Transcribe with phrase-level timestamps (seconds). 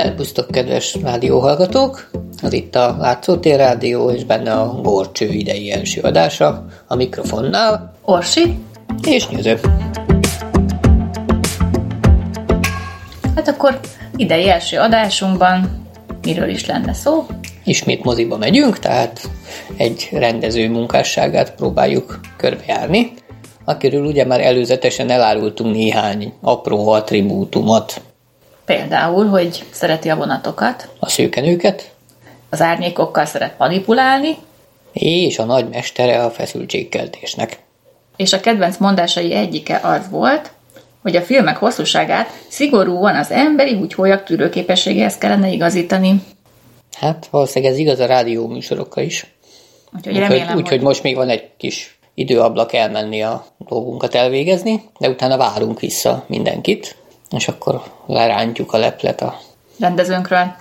[0.00, 2.10] Szerbusztok, kedves rádióhallgatók!
[2.42, 8.58] Az itt a Látszótér Rádió, és benne a Gorcső idei első adása, a mikrofonnál Orsi.
[9.02, 9.60] és Nyöző.
[13.34, 13.80] Hát akkor
[14.16, 15.86] idei első adásunkban
[16.22, 17.26] miről is lenne szó?
[17.64, 19.30] Ismét moziba megyünk, tehát
[19.76, 23.12] egy rendező munkásságát próbáljuk körbejárni,
[23.64, 28.00] akiről ugye már előzetesen elárultunk néhány apró attribútumot,
[28.70, 31.90] Például, hogy szereti a vonatokat, a szőkenőket,
[32.50, 34.36] az árnyékokkal szeret manipulálni,
[34.92, 37.58] és a nagy mestere a feszültségkeltésnek.
[38.16, 40.50] és a kedvenc mondásai egyike az volt,
[41.02, 46.22] hogy a filmek hosszúságát szigorúan az emberi húgyhólyak tűrőképességéhez kellene igazítani.
[46.96, 49.26] Hát valószínűleg ez igaz a rádió műsorokra is.
[49.96, 54.82] Úgyhogy Úgyhogy remélem, úgy, hogy most még van egy kis időablak elmenni a dolgunkat elvégezni,
[54.98, 56.98] de utána várunk vissza mindenkit,
[57.30, 59.40] és akkor lerántjuk a leplet a
[59.78, 60.54] rendezőnkről.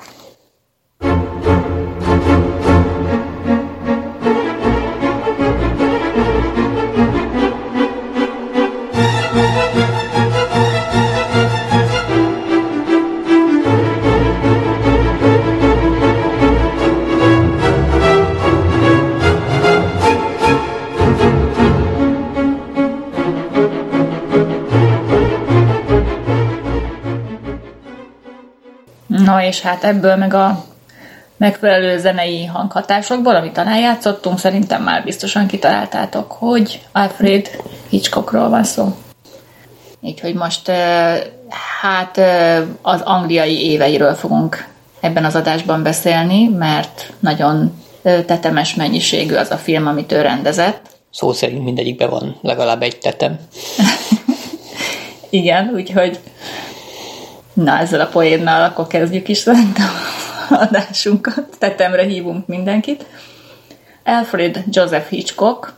[29.29, 30.65] Na és hát ebből meg a
[31.37, 37.49] megfelelő zenei hanghatásokból, amit talán játszottunk, szerintem már biztosan kitaláltátok, hogy Alfred
[37.89, 38.95] Hitchcockról van szó.
[40.01, 40.71] Így, hogy most
[41.81, 42.17] hát
[42.81, 44.67] az angliai éveiről fogunk
[44.99, 50.81] ebben az adásban beszélni, mert nagyon tetemes mennyiségű az a film, amit ő rendezett.
[51.11, 53.39] szó szerint mindegyikben van legalább egy tetem.
[55.29, 56.19] Igen, úgyhogy
[57.63, 59.53] na ezzel a poénnal akkor kezdjük is a
[60.49, 61.47] adásunkat.
[61.57, 63.05] Tetemre hívunk mindenkit.
[64.05, 65.73] Alfred Joseph Hitchcock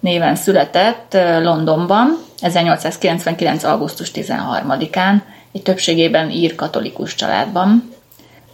[0.00, 3.64] néven született Londonban 1899.
[3.64, 5.20] augusztus 13-án,
[5.52, 7.92] egy többségében ír katolikus családban.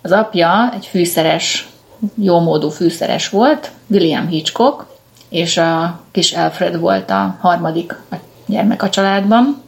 [0.03, 1.69] Az apja egy fűszeres,
[2.15, 4.87] jómódú fűszeres volt, William Hitchcock,
[5.29, 7.95] és a kis Alfred volt a harmadik
[8.47, 9.63] gyermek a családban.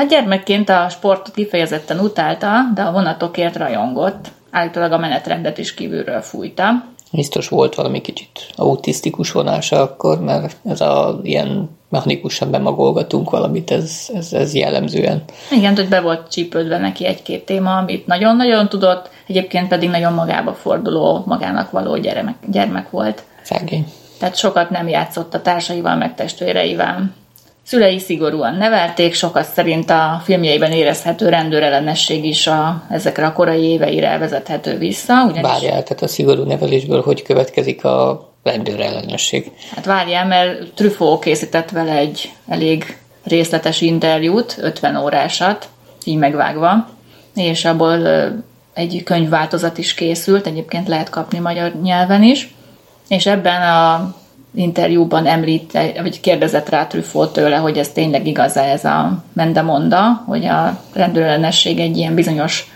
[0.00, 4.30] Hát gyermekként a sportot kifejezetten utálta, de a vonatokért rajongott.
[4.50, 6.84] Állítólag a menetrendet is kívülről fújta.
[7.12, 14.08] Biztos volt valami kicsit autisztikus vonása akkor, mert ez a ilyen mechanikusan bemagolgatunk valamit, ez,
[14.14, 15.22] ez, ez jellemzően.
[15.50, 20.54] Igen, hogy be volt csípődve neki egy-két téma, amit nagyon-nagyon tudott, egyébként pedig nagyon magába
[20.54, 23.22] forduló, magának való gyermek, gyermek volt.
[23.42, 23.86] Szegény.
[24.18, 27.10] Tehát sokat nem játszott a társaival, meg testvéreivel.
[27.62, 34.18] Szülei szigorúan nevelték, sokat szerint a filmjeiben érezhető rendőrellenesség is a, ezekre a korai éveire
[34.18, 35.24] vezethető vissza.
[35.24, 39.52] Ugyanis, Várjál, tehát a szigorú nevelésből hogy következik a rendőrellenesség?
[39.74, 45.68] Hát várjál, mert Truffaut készített vele egy elég részletes interjút, 50 órásat,
[46.04, 46.88] így megvágva,
[47.34, 48.06] és abból
[48.74, 52.54] egy könyvváltozat is készült, egyébként lehet kapni magyar nyelven is,
[53.08, 54.14] és ebben a
[54.54, 60.44] interjúban említ, vagy kérdezett rá Truffaut tőle, hogy ez tényleg igaz ez a mendemonda, hogy
[60.44, 62.72] a rendőrellenesség egy ilyen bizonyos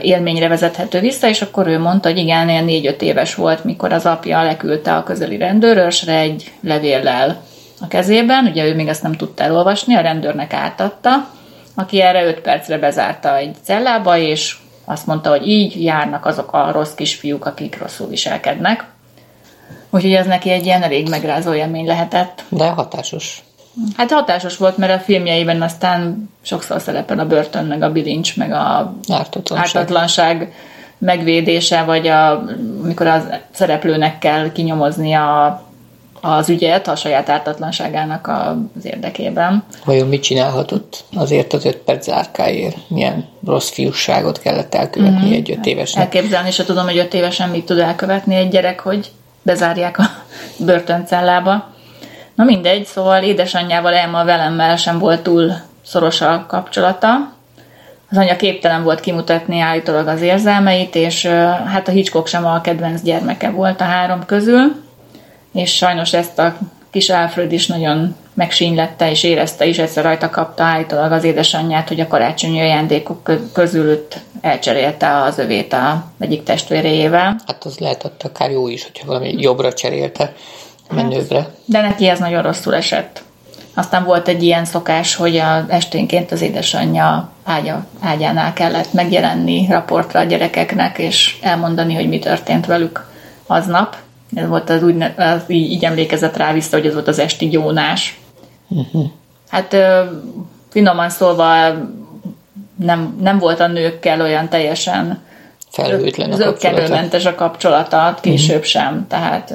[0.00, 4.06] élményre vezethető vissza, és akkor ő mondta, hogy igen, ilyen négy-öt éves volt, mikor az
[4.06, 7.42] apja leküldte a közeli rendőrösre egy levéllel
[7.80, 11.10] a kezében, ugye ő még ezt nem tudta elolvasni, a rendőrnek átadta,
[11.74, 16.70] aki erre öt percre bezárta egy cellába, és azt mondta, hogy így járnak azok a
[16.72, 18.84] rossz kisfiúk, akik rosszul viselkednek.
[19.90, 22.44] Úgyhogy ez neki egy ilyen elég megrázó élmény lehetett.
[22.48, 23.42] De hatásos.
[23.96, 28.52] Hát hatásos volt, mert a filmjeiben aztán sokszor szerepel a börtön, meg a bilincs, meg
[28.52, 29.66] a Ártatlanság.
[29.66, 30.54] ártatlanság
[30.98, 32.44] megvédése, vagy a,
[32.82, 35.62] amikor az szereplőnek kell kinyomozni a,
[36.20, 39.64] az ügyet a saját ártatlanságának az érdekében.
[39.84, 42.76] Vajon mit csinálhatott azért az öt perc zárkáért?
[42.88, 45.32] Milyen rossz fiúságot kellett elkövetni mm-hmm.
[45.32, 46.02] egy öt évesnek?
[46.02, 49.10] Elképzelni se tudom, hogy öt évesen mit tud elkövetni egy gyerek, hogy
[49.48, 50.04] bezárják a
[50.58, 51.68] börtöncellába.
[52.34, 55.52] Na mindegy, szóval édesanyjával, Emma velemmel sem volt túl
[55.84, 57.32] szoros a kapcsolata.
[58.10, 61.26] Az anya képtelen volt kimutatni állítólag az érzelmeit, és
[61.66, 64.84] hát a Hitchcock sem a kedvenc gyermeke volt a három közül,
[65.52, 66.56] és sajnos ezt a
[66.90, 72.00] kis Alfred is nagyon megsínylette, és érezte is, egyszer rajta kapta állítólag az édesanyját, hogy
[72.00, 74.06] a karácsonyi ajándékok kö- közül
[74.40, 77.36] elcserélte az övét a egyik testvéréjével.
[77.46, 80.32] Hát az lehetett akár jó is, hogyha valami jobbra cserélte
[80.90, 81.50] menőbbre.
[81.64, 83.22] De neki ez nagyon rosszul esett.
[83.74, 90.20] Aztán volt egy ilyen szokás, hogy a esténként az édesanyja ágya, ágyánál kellett megjelenni raportra
[90.20, 93.06] a gyerekeknek, és elmondani, hogy mi történt velük
[93.46, 93.96] aznap.
[94.34, 97.48] Ez volt az úgy, az így, így emlékezett rá vissza, hogy ez volt az esti
[97.48, 98.18] gyónás.
[98.68, 99.10] Uh-huh.
[99.48, 99.76] Hát
[100.68, 101.74] finoman szólva
[102.76, 105.26] nem, nem volt a nőkkel olyan teljesen
[105.70, 108.70] felhőtlen a zöggenőmentes a kapcsolata, később uh-huh.
[108.70, 109.06] sem.
[109.08, 109.54] Tehát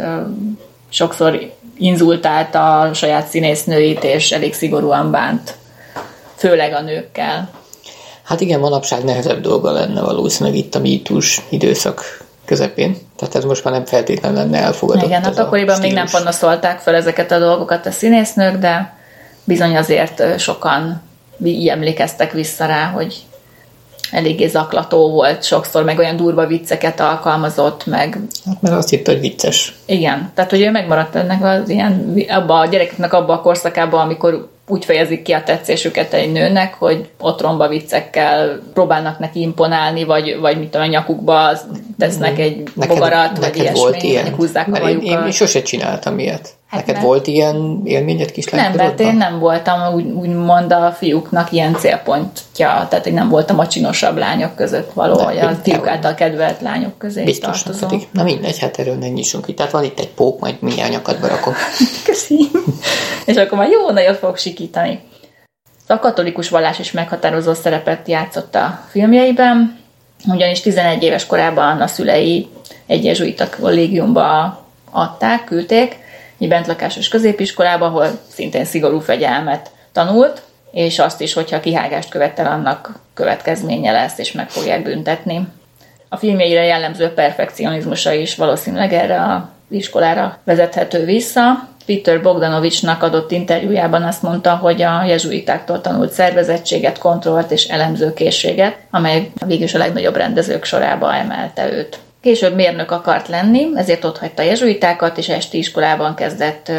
[0.89, 5.55] sokszor inzultálta a saját színésznőit, és elég szigorúan bánt,
[6.35, 7.49] főleg a nőkkel.
[8.23, 12.97] Hát igen, manapság nehezebb dolga lenne valószínűleg itt a mítús időszak közepén.
[13.17, 15.05] Tehát ez most már nem feltétlenül lenne elfogadott.
[15.05, 18.97] Igen, hát akkoriban még nem panaszolták fel ezeket a dolgokat a színésznők, de
[19.43, 21.01] bizony azért sokan
[21.43, 23.15] így emlékeztek vissza rá, hogy
[24.11, 28.19] eléggé zaklató volt sokszor, meg olyan durva vicceket alkalmazott, meg...
[28.45, 29.75] Hát mert azt hitt, hogy vicces.
[29.85, 34.51] Igen, tehát hogy ő megmaradt ennek az ilyen, abba a gyerekeknek abba a korszakában, amikor
[34.67, 40.57] úgy fejezik ki a tetszésüket egy nőnek, hogy otromba viccekkel próbálnak neki imponálni, vagy, vagy
[40.57, 41.51] mit tudom, a nyakukba
[41.97, 45.61] tesznek egy neked, bogarat, neked vagy ilyesmi, volt ilyen, húzzák a én, én, én sose
[45.61, 46.49] csináltam ilyet.
[46.73, 47.07] Hát Neked mert...
[47.07, 52.87] volt ilyen élményed kislány Nem, mert én nem voltam úgy, úgymond a fiúknak ilyen célpontja,
[52.89, 56.97] tehát én nem voltam a csinosabb lányok között való, vagy a fiúk által kedvelt lányok
[56.97, 58.07] közé Biztos, pedig.
[58.11, 59.53] Na mindegy, hát erről ne nyissunk ki.
[59.53, 61.53] Tehát van itt egy pók, majd mindjárt nyakadba rakom.
[62.05, 62.49] Köszi.
[63.25, 64.99] És akkor már jó nagyot fog sikítani.
[65.87, 69.79] A katolikus vallás is meghatározó szerepet játszott a filmjeiben,
[70.27, 72.47] ugyanis 11 éves korában a szülei
[72.87, 74.61] egy jezsuita kollégiumba
[74.91, 76.01] adták, küldték,
[76.43, 80.41] egy bentlakásos középiskolába, ahol szintén szigorú fegyelmet tanult,
[80.71, 85.47] és azt is, hogyha kihágást követel, annak következménye lesz, és meg fogják büntetni.
[86.09, 91.67] A filmjeire jellemző perfekcionizmusa is valószínűleg erre a iskolára vezethető vissza.
[91.85, 99.31] Peter Bogdanovicsnak adott interjújában azt mondta, hogy a jezsuitáktól tanult szervezettséget, kontrollt és elemzőkészséget, amely
[99.45, 101.99] végül a legnagyobb rendezők sorába emelte őt.
[102.23, 106.71] Később mérnök akart lenni, ezért ott hagyta jezsuitákat, és esti iskolában kezdett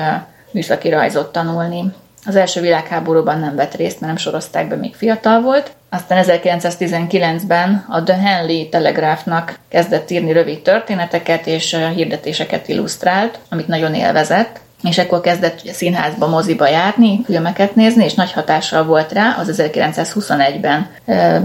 [0.50, 1.84] műszaki rajzot tanulni.
[2.26, 5.70] Az első világháborúban nem vett részt, mert nem sorozták be, még fiatal volt.
[5.90, 13.94] Aztán 1919-ben a The Henley Telegraphnak kezdett írni rövid történeteket és hirdetéseket illusztrált, amit nagyon
[13.94, 19.36] élvezett és ekkor kezdett ugye színházba, moziba járni, filmeket nézni, és nagy hatással volt rá
[19.38, 20.90] az 1921-ben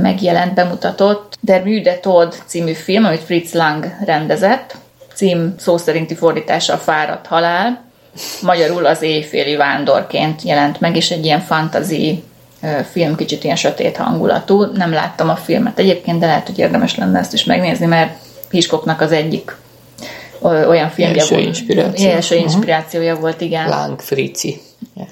[0.02, 4.76] megjelent, bemutatott Der Müde Tod című film, amit Fritz Lang rendezett,
[5.14, 7.88] cím szó szerinti fordítása a fáradt halál,
[8.42, 12.24] magyarul az éjféli vándorként jelent meg, és egy ilyen fantazi
[12.92, 14.64] film, kicsit ilyen sötét hangulatú.
[14.64, 18.18] Nem láttam a filmet egyébként, de lehet, hogy érdemes lenne ezt is megnézni, mert
[18.50, 19.56] Hiskoknak az egyik
[20.42, 21.48] olyan filmje első volt.
[21.48, 22.10] Inspiráció.
[22.10, 22.52] Első uh-huh.
[22.52, 23.70] inspirációja volt, igen.
[23.70, 24.62] Láng Frici.
[24.96, 25.10] Yeah.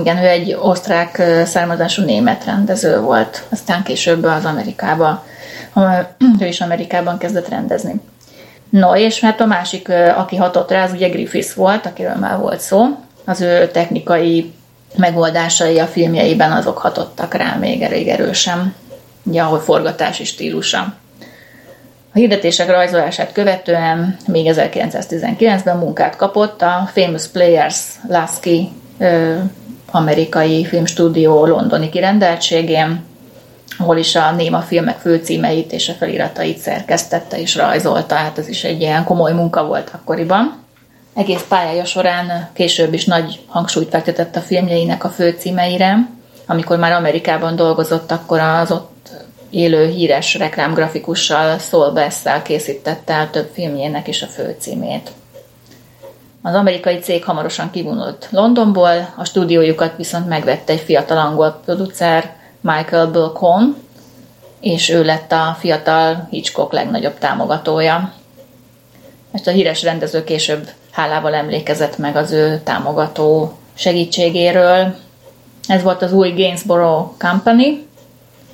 [0.00, 5.24] Igen, ő egy osztrák származású német rendező volt, aztán később az Amerikába,
[6.40, 8.00] ő is Amerikában kezdett rendezni.
[8.70, 12.60] No, és hát a másik, aki hatott rá, az ugye Griffiths volt, akiről már volt
[12.60, 12.84] szó.
[13.24, 14.52] Az ő technikai
[14.96, 18.74] megoldásai a filmjeiben azok hatottak rá még elég erősen,
[19.22, 20.94] ugye ahogy forgatási stílusa.
[22.16, 27.78] A hirdetések rajzolását követően még 1919-ben munkát kapott a Famous Players
[28.08, 28.68] Lasky
[29.90, 33.04] amerikai filmstúdió londoni kirendeltségén,
[33.78, 38.64] ahol is a néma filmek főcímeit és a feliratait szerkesztette és rajzolta, hát ez is
[38.64, 40.62] egy ilyen komoly munka volt akkoriban.
[41.14, 46.08] Egész pályája során később is nagy hangsúlyt fektetett a filmjeinek a főcímeire.
[46.46, 48.95] Amikor már Amerikában dolgozott, akkor az ott
[49.50, 55.10] élő híres reklámgrafikussal Saul Bessel készítette el több filmjének is a főcímét.
[56.42, 63.06] Az amerikai cég hamarosan kivonult Londonból, a stúdiójukat viszont megvette egy fiatal angol producer, Michael
[63.06, 63.76] Bulcon,
[64.60, 68.12] és ő lett a fiatal Hitchcock legnagyobb támogatója.
[69.32, 74.94] Ezt a híres rendező később hálával emlékezett meg az ő támogató segítségéről.
[75.66, 77.85] Ez volt az új Gainsborough Company,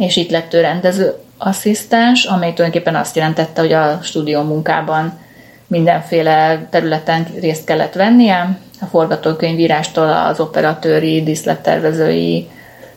[0.06, 5.20] és itt lett ő rendező asszisztens, amely tulajdonképpen azt jelentette, hogy a stúdió munkában
[5.66, 12.48] mindenféle területen részt kellett vennie, a forgatókönyvírástól az operatőri, díszlettervezői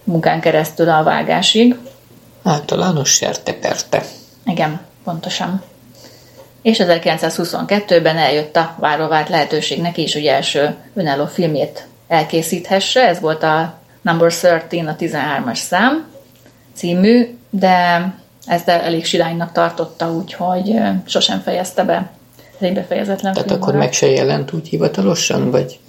[0.03, 1.75] munkán keresztül a vágásig.
[2.43, 4.03] Általános serte-perte.
[4.45, 5.63] Igen, pontosan.
[6.61, 13.07] És 1922-ben eljött a várovált lehetőség neki is, hogy első önálló filmét elkészíthesse.
[13.07, 14.33] Ez volt a Number
[14.67, 16.14] 13, a 13-as szám,
[16.75, 18.13] című, de
[18.45, 22.09] ezt elég silánynak tartotta, úgyhogy sosem fejezte be.
[22.37, 25.79] Ez egy befejezetlen Tehát akkor meg se jelent úgy hivatalosan, vagy?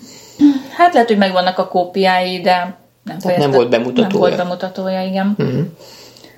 [0.76, 4.08] Hát lehet, hogy megvannak a kópiái, de nem, Tehát nem volt bemutatója.
[4.08, 5.34] Nem volt bemutatója, igen.
[5.38, 5.66] Uh-huh.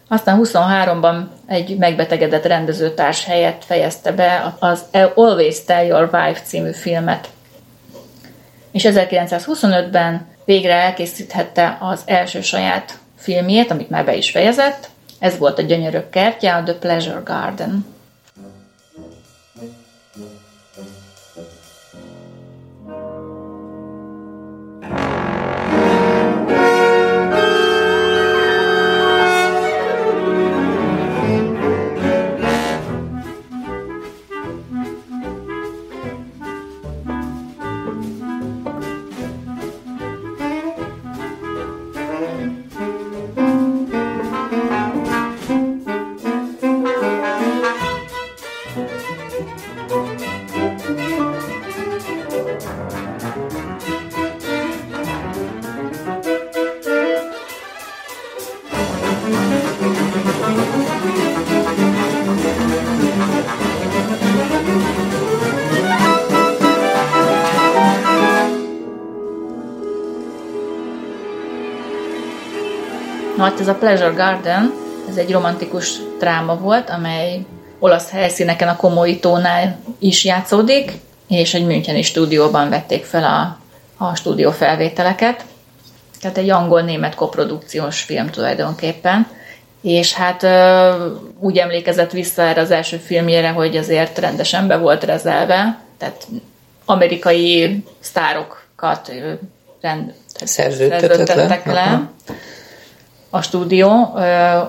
[0.08, 7.28] Aztán 23-ban egy megbetegedett rendezőtárs helyett fejezte be az Always Tell Your Wife című filmet.
[8.70, 14.88] És 1925-ben végre elkészíthette az első saját filmjét, amit már be is fejezett.
[15.18, 17.86] Ez volt a Gyönyörök kertje, a The Pleasure Garden.
[73.48, 74.74] Hát ez a Pleasure Garden,
[75.08, 77.44] ez egy romantikus dráma volt, amely
[77.78, 80.92] olasz helyszíneken a Komoitónál is játszódik,
[81.28, 83.58] és egy Müncheni stúdióban vették fel a,
[84.04, 85.44] a stúdió felvételeket.
[86.20, 89.26] Tehát egy angol-német koprodukciós film tulajdonképpen.
[89.82, 90.46] És hát
[91.38, 96.26] úgy emlékezett vissza erre az első filmjére, hogy azért rendesen be volt rezelve, tehát
[96.84, 99.12] amerikai sztárokat
[99.80, 100.14] rend,
[100.44, 101.82] szerződtettek le.
[101.82, 102.10] Aha
[103.30, 104.14] a stúdió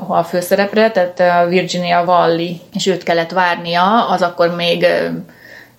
[0.07, 4.85] a főszerepre, tehát Virginia Valli, és őt kellett várnia, az akkor még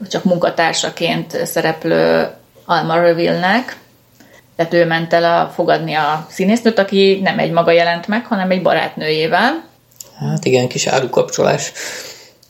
[0.09, 2.29] csak munkatársaként szereplő
[2.65, 3.77] Alma Reville-nek,
[4.57, 8.51] tehát ő ment el a, fogadni a színésznőt, aki nem egy maga jelent meg, hanem
[8.51, 9.65] egy barátnőjével.
[10.19, 11.73] Hát igen, kis árukapcsolás.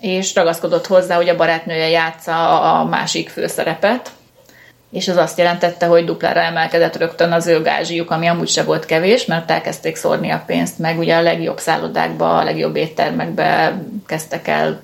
[0.00, 4.10] És ragaszkodott hozzá, hogy a barátnője játsza a másik főszerepet
[4.90, 8.84] és az azt jelentette, hogy duplára emelkedett rögtön az ő gázsiuk, ami amúgy se volt
[8.84, 14.48] kevés, mert elkezdték szórni a pénzt, meg ugye a legjobb szállodákba, a legjobb éttermekbe kezdtek
[14.48, 14.80] el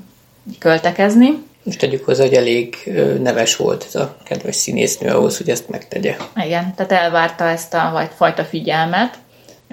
[0.59, 1.45] költekezni.
[1.65, 6.17] És tegyük hozzá, hogy elég neves volt ez a kedves színésznő ahhoz, hogy ezt megtegye.
[6.45, 9.15] Igen, tehát elvárta ezt a fajta figyelmet.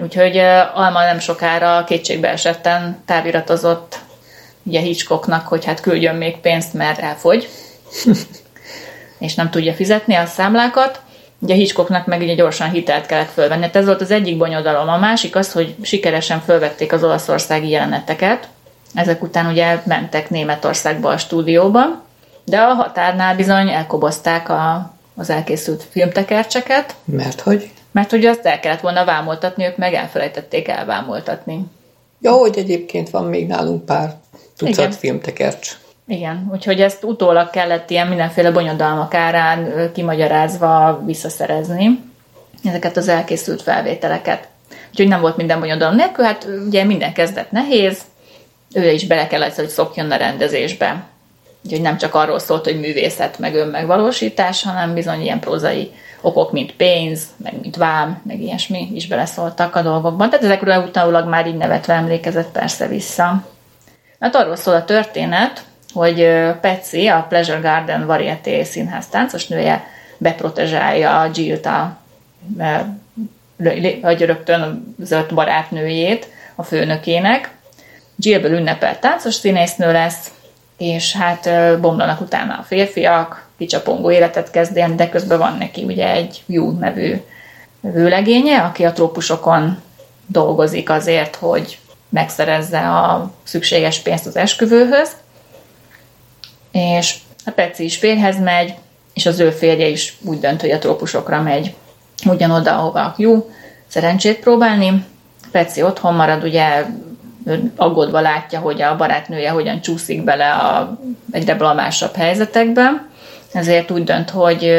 [0.02, 0.36] Úgyhogy
[0.74, 3.98] Alma nem sokára kétségbe esetten táviratozott
[4.62, 7.48] ugye Hitchcocknak, hogy hát küldjön még pénzt, mert elfogy.
[9.18, 11.00] és nem tudja fizetni a számlákat,
[11.38, 13.62] ugye Hitchcocknak meg ugye gyorsan hitelt kellett fölvenni.
[13.62, 14.88] Hát ez volt az egyik bonyodalom.
[14.88, 18.48] A másik az, hogy sikeresen fölvették az olaszországi jeleneteket.
[18.94, 22.02] Ezek után ugye mentek Németországba a stúdióba,
[22.44, 26.94] de a határnál bizony elkobozták a, az elkészült filmtekercseket.
[27.04, 27.70] Mert hogy?
[27.92, 31.64] Mert hogy azt el kellett volna vámoltatni, ők meg elfelejtették elvámoltatni.
[32.20, 34.14] Jó, hogy egyébként van még nálunk pár
[34.56, 34.90] tucat Igen.
[34.90, 35.76] filmtekercs.
[36.06, 42.00] Igen, úgyhogy ezt utólag kellett ilyen mindenféle bonyodalmak árán kimagyarázva visszaszerezni
[42.64, 44.48] ezeket az elkészült felvételeket.
[44.90, 47.98] Úgyhogy nem volt minden bonyodalom nélkül, hát ugye minden kezdett nehéz,
[48.74, 51.04] ő is bele kellett, hogy szokjon a rendezésbe.
[51.64, 56.72] Úgyhogy nem csak arról szólt, hogy művészet, meg önmegvalósítás, hanem bizony ilyen prózai okok, mint
[56.72, 60.30] pénz, meg mint vám, meg ilyesmi is beleszóltak a dolgokban.
[60.30, 63.44] Tehát ezekről utánulag már így nevetve emlékezett persze vissza.
[64.20, 66.28] Hát arról szól a történet, hogy
[66.60, 69.86] Petsy, a Pleasure Garden Varieté színház táncosnője
[70.18, 71.96] beprotezsálja Jill-t a
[74.00, 77.50] vagy rögtön zöld barátnőjét, a főnökének.
[78.16, 80.30] Jillből ünnepelt táncos színésznő lesz,
[80.76, 81.48] és hát
[81.80, 86.70] bomlanak utána a férfiak, kicsapongó életet kezd élni, de közben van neki ugye egy jó
[86.70, 87.20] nevű
[87.80, 89.82] vőlegénye, aki a trópusokon
[90.26, 95.10] dolgozik azért, hogy megszerezze a szükséges pénzt az esküvőhöz,
[96.74, 97.14] és
[97.44, 98.74] a Peci is férhez megy,
[99.12, 101.74] és az ő férje is úgy dönt, hogy a trópusokra megy
[102.26, 103.50] ugyanoda, ahova jó
[103.86, 105.04] szerencsét próbálni.
[105.50, 106.84] Peci otthon marad, ugye
[107.76, 110.98] aggódva látja, hogy a barátnője hogyan csúszik bele a
[111.30, 113.06] egyre blamásabb helyzetekbe,
[113.52, 114.72] ezért úgy dönt, hogy,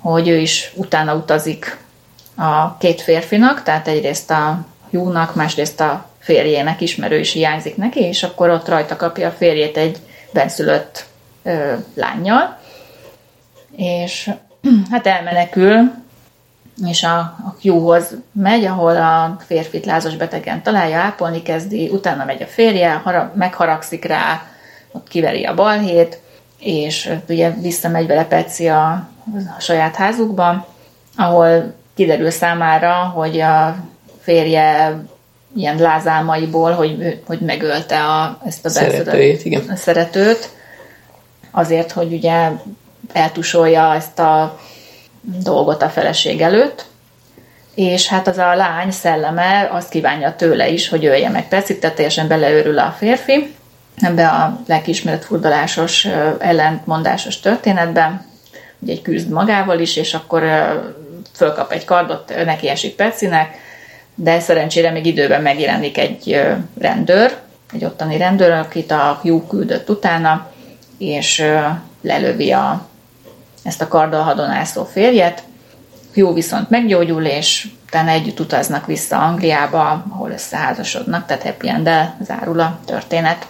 [0.00, 1.78] hogy ő is utána utazik
[2.36, 8.22] a két férfinak, tehát egyrészt a Júnak, másrészt a férjének ismerő is hiányzik neki, és
[8.22, 9.98] akkor ott rajta kapja a férjét egy
[10.34, 11.06] benszülött
[11.42, 12.58] ö, lányjal,
[13.76, 14.30] és
[14.90, 15.92] hát elmenekül,
[16.86, 22.42] és a, a Q-hoz megy, ahol a férfit lázas betegen találja, ápolni kezdi, utána megy
[22.42, 24.42] a férje, harag, megharagszik rá,
[24.92, 26.20] ott kiveri a balhét,
[26.58, 28.90] és ugye visszamegy vele Peci a,
[29.56, 30.66] a saját házukba,
[31.16, 33.76] ahol kiderül számára, hogy a
[34.20, 34.96] férje
[35.56, 39.68] ilyen lázálmaiból, hogy, hogy megölte a, ezt a Szeretőjét, igen.
[39.68, 40.50] a szeretőt,
[41.50, 42.50] azért, hogy ugye
[43.12, 44.58] eltusolja ezt a
[45.20, 46.86] dolgot a feleség előtt,
[47.74, 51.48] és hát az a lány szelleme azt kívánja tőle is, hogy ölje meg.
[51.48, 53.54] Tetszik, tehát teljesen beleőrül a férfi
[53.96, 56.04] ebbe a lelkiismeret furdalásos,
[56.38, 58.26] ellentmondásos történetben,
[58.78, 60.42] ugye egy küzd magával is, és akkor
[61.34, 63.56] fölkap egy kardot, neki esik Pecinek,
[64.14, 66.40] de szerencsére még időben megjelenik egy
[66.78, 67.36] rendőr,
[67.72, 70.50] egy ottani rendőr, akit a Hugh küldött utána,
[70.98, 71.44] és
[72.00, 72.86] lelövi a,
[73.62, 75.42] ezt a karddal férjet.
[76.14, 81.90] Hugh viszont meggyógyul, és utána együtt utaznak vissza Angliába, ahol összeházasodnak, tehát happy end
[82.20, 83.46] zárul a történet.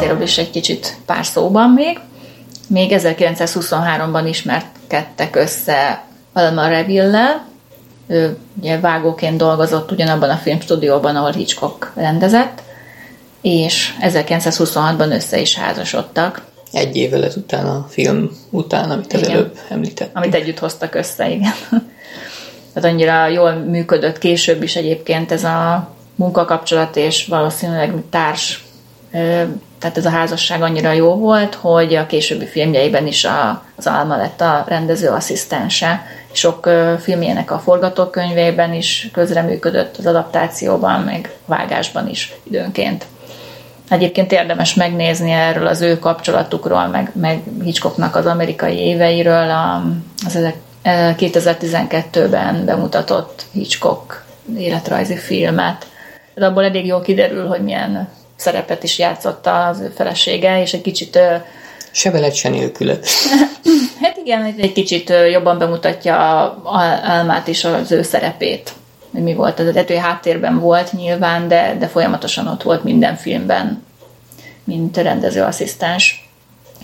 [0.00, 1.98] Magánéletéről is egy kicsit pár szóban még.
[2.68, 7.48] Még 1923-ban ismerkedtek össze Alma Reville-lel,
[8.06, 12.62] ő ugye vágóként dolgozott ugyanabban a filmstúdióban, ahol Hitchcock rendezett,
[13.40, 16.42] és 1926-ban össze is házasodtak.
[16.72, 19.30] Egy évvel ezután a film után, amit igen.
[19.30, 20.16] előbb említettünk.
[20.16, 21.54] Amit együtt hoztak össze, igen.
[22.72, 28.64] Tehát annyira jól működött később is egyébként ez a munkakapcsolat, és valószínűleg társ
[29.80, 34.16] tehát ez a házasság annyira jó volt, hogy a későbbi filmjeiben is a, az Alma
[34.16, 36.02] lett a rendező asszisztense.
[36.32, 36.70] Sok
[37.00, 43.06] filmjének a forgatókönyvében is közreműködött az adaptációban, meg vágásban is időnként.
[43.88, 49.82] Egyébként érdemes megnézni erről az ő kapcsolatukról, meg, meg Hitchcocknak az amerikai éveiről, a,
[50.26, 50.38] az
[50.84, 54.24] 2012-ben bemutatott Hitchcock
[54.56, 55.86] életrajzi filmet.
[56.34, 58.08] De abból elég jól kiderül, hogy milyen
[58.40, 61.18] szerepet is játszott az ő felesége, és egy kicsit...
[61.90, 62.98] Se veled, se nélküle.
[64.02, 66.16] hát igen, egy kicsit jobban bemutatja
[67.02, 68.72] Almát is az ő szerepét.
[69.12, 73.84] Hogy mi volt, az eredető háttérben volt nyilván, de, de folyamatosan ott volt minden filmben,
[74.64, 76.28] mint rendezőasszisztens.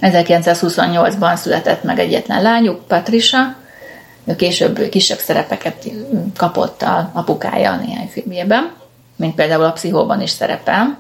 [0.01, 3.57] 1928-ban született meg egyetlen lányuk, Patricia,
[4.25, 5.87] ő később kisebb szerepeket
[6.37, 8.73] kapott a apukája néhány filmjében,
[9.17, 10.99] mint például a Pszichóban is szerepel.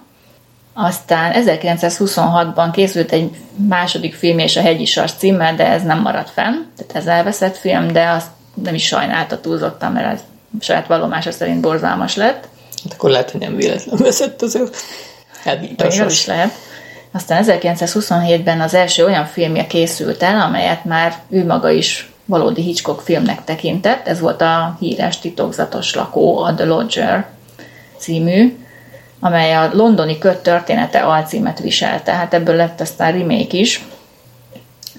[0.78, 3.30] Aztán 1926-ban készült egy
[3.68, 7.56] második film és a Hegyi Sars címmel, de ez nem maradt fenn, tehát ez elveszett
[7.56, 10.20] film, de azt nem is sajnálta túlzottan, mert ez
[10.60, 12.48] saját vallomása szerint borzalmas lett.
[12.84, 14.68] Hát akkor lehet, hogy nem véletlen veszett az ő
[15.44, 16.12] elbításos.
[16.12, 16.52] is lehet.
[17.12, 23.00] Aztán 1927-ben az első olyan filmje készült el, amelyet már ő maga is valódi Hitchcock
[23.00, 24.08] filmnek tekintett.
[24.08, 27.26] Ez volt a híres titokzatos lakó, a The Lodger
[27.98, 28.65] című,
[29.20, 32.12] amely a londoni köt története alcímet viselte.
[32.12, 33.84] Hát ebből lett aztán remake is.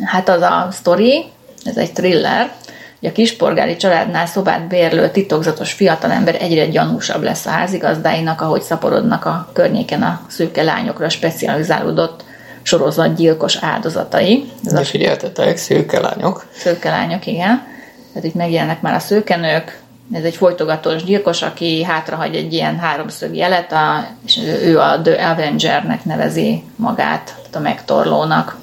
[0.03, 1.25] Hát az a sztori,
[1.65, 2.51] ez egy thriller,
[2.99, 9.25] hogy a kispolgári családnál szobát bérlő titokzatos fiatalember egyre gyanúsabb lesz a házigazdáinak, ahogy szaporodnak
[9.25, 12.23] a környéken a szőke lányokra specializálódott
[12.61, 14.51] sorozatgyilkos áldozatai.
[14.65, 16.45] Ez De figyeltetek, szőke lányok.
[16.53, 17.65] Szőke lányok, igen.
[18.13, 19.79] Tehát itt megjelennek már a szőkenők,
[20.11, 25.29] ez egy folytogatós gyilkos, aki hátrahagy egy ilyen háromszög jelet, a, és ő a The
[25.29, 28.57] Avengernek nevezi magát, a megtorlónak,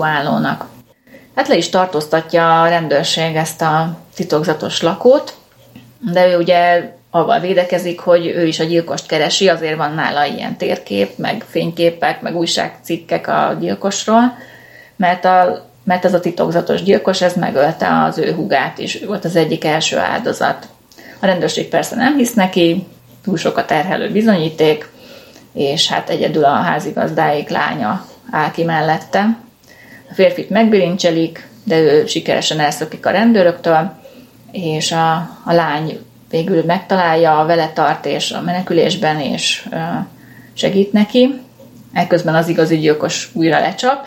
[0.00, 0.66] állónak.
[1.34, 5.34] Hát le is tartóztatja a rendőrség ezt a titokzatos lakót,
[6.12, 10.56] de ő ugye avval védekezik, hogy ő is a gyilkost keresi, azért van nála ilyen
[10.56, 14.38] térkép, meg fényképek, meg újságcikkek a gyilkosról,
[14.96, 19.24] mert a mert ez a titokzatos gyilkos, ez megölte az ő hugát is, ő volt
[19.24, 20.68] az egyik első áldozat.
[21.20, 22.86] A rendőrség persze nem hisz neki,
[23.24, 24.88] túl sokat terhelő bizonyíték,
[25.52, 29.38] és hát egyedül a házigazdáik lánya áll ki mellette.
[30.10, 33.92] A férfit megbilincselik, de ő sikeresen elszökik a rendőröktől,
[34.52, 35.12] és a,
[35.44, 35.98] a lány
[36.30, 39.68] végül megtalálja, vele tart és a menekülésben, és
[40.52, 41.40] segít neki.
[41.92, 44.06] Ekközben az igazi gyilkos újra lecsap,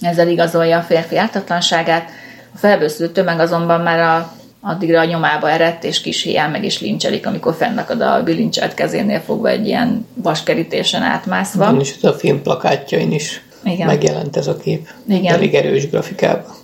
[0.00, 2.10] ezzel igazolja a férfi ártatlanságát.
[2.54, 6.80] A felbőszülő tömeg azonban már a addigra a nyomába eredt, és kis hiány meg is
[6.80, 11.76] lincselik, amikor fennakad a bilincselt kezénél fogva egy ilyen vaskerítésen átmászva.
[11.80, 13.86] És a film plakátjain is Igen.
[13.86, 14.88] megjelent ez a kép.
[15.08, 15.34] Igen.
[15.34, 16.58] Elég erős grafikában.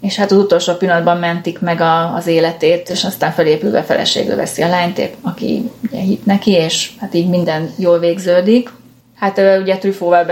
[0.00, 4.62] És hát az utolsó pillanatban mentik meg a, az életét, és aztán felépülve feleségül veszi
[4.62, 8.70] a lányt, aki ugye hit neki, és hát így minden jól végződik.
[9.14, 10.24] Hát ugye Trufóval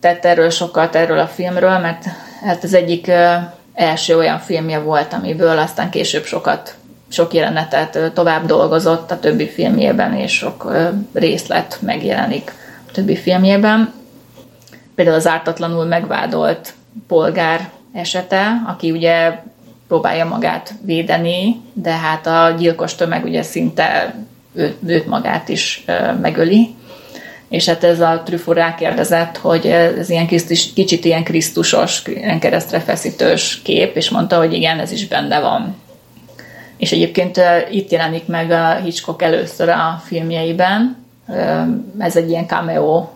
[0.00, 2.04] beszélgetett erről sokat, erről a filmről, mert
[2.44, 3.10] hát az egyik
[3.74, 6.74] első olyan filmje volt, amiből aztán később sokat,
[7.08, 10.72] sok jelenetet tovább dolgozott a többi filmjében, és sok
[11.12, 12.52] részlet megjelenik
[12.88, 13.92] a többi filmjében.
[14.94, 16.74] Például az ártatlanul megvádolt
[17.06, 19.38] polgár esete, aki ugye
[19.88, 24.14] próbálja magát védeni, de hát a gyilkos tömeg ugye szinte
[24.54, 25.84] őt, őt magát is
[26.20, 26.76] megöli.
[27.48, 32.80] És hát ez a Truffaut rákérdezett, hogy ez ilyen Krisztus, kicsit ilyen krisztusos, ilyen keresztre
[32.80, 35.76] feszítős kép, és mondta, hogy igen, ez is benne van.
[36.76, 41.06] És egyébként itt jelenik meg a Hitchcock először a filmjeiben,
[41.98, 43.08] ez egy ilyen cameo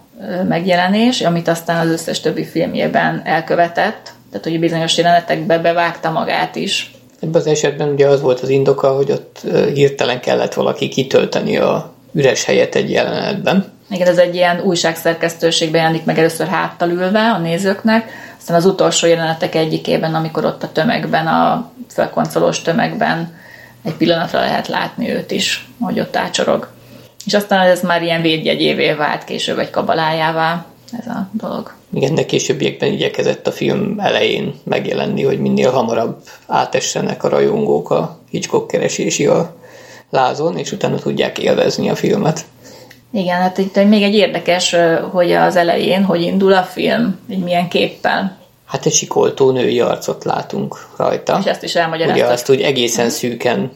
[0.49, 6.91] megjelenés, amit aztán az összes többi filmjében elkövetett, tehát hogy bizonyos jelenetekbe bevágta magát is.
[7.21, 9.41] Ebben az esetben ugye az volt az indoka, hogy ott
[9.75, 13.73] hirtelen kellett valaki kitölteni a üres helyet egy jelenetben.
[13.93, 19.07] Igen, ez egy ilyen újságszerkesztőségben jelenik meg először háttal ülve a nézőknek, aztán az utolsó
[19.07, 23.35] jelenetek egyikében, amikor ott a tömegben, a felkoncolós tömegben
[23.85, 26.69] egy pillanatra lehet látni őt is, hogy ott ácsorog.
[27.27, 30.65] És aztán ez már ilyen védjegyévé vált később egy kabalájává
[30.99, 31.75] ez a dolog.
[31.95, 38.19] Igen, de későbbiekben igyekezett a film elején megjelenni, hogy minél hamarabb átessenek a rajongók a
[38.31, 39.57] Hitchcock keresési a
[40.11, 42.45] lázon, és utána tudják élvezni a filmet.
[43.13, 44.77] Igen, hát itt még egy érdekes,
[45.11, 48.37] hogy az elején, hogy indul a film, hogy milyen képpel.
[48.67, 51.39] Hát egy sikoltó női arcot látunk rajta.
[51.41, 52.23] És ezt is elmagyarázta.
[52.23, 53.73] Ugye azt úgy egészen szűken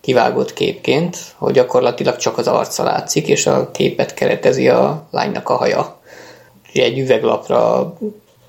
[0.00, 5.56] kivágott képként, hogy gyakorlatilag csak az arca látszik, és a képet keretezi a lánynak a
[5.56, 6.00] haja
[6.72, 7.92] egy üveglapra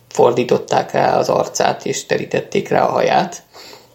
[0.07, 3.43] fordították rá az arcát, és terítették rá a haját,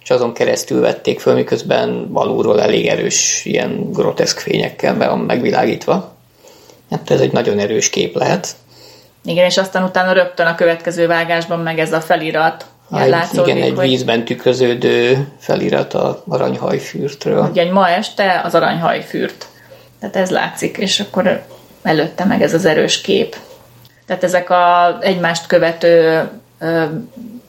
[0.02, 6.18] és azon keresztül vették föl, miközben alulról elég erős, ilyen groteszk fényekkel be van megvilágítva.
[6.90, 8.56] Hát ez egy nagyon erős kép lehet.
[9.24, 12.66] Igen, és aztán utána rögtön a következő vágásban meg ez a felirat,
[12.98, 13.88] egy, látszódik, igen, egy hogy...
[13.88, 17.48] vízben tükröződő felirat a aranyhajfürtről.
[17.50, 19.46] Ugye egy ma este az aranyhajfürt.
[20.00, 21.44] Tehát ez látszik, és akkor
[21.82, 23.36] előtte meg ez az erős kép.
[24.06, 26.28] Tehát ezek a egymást követő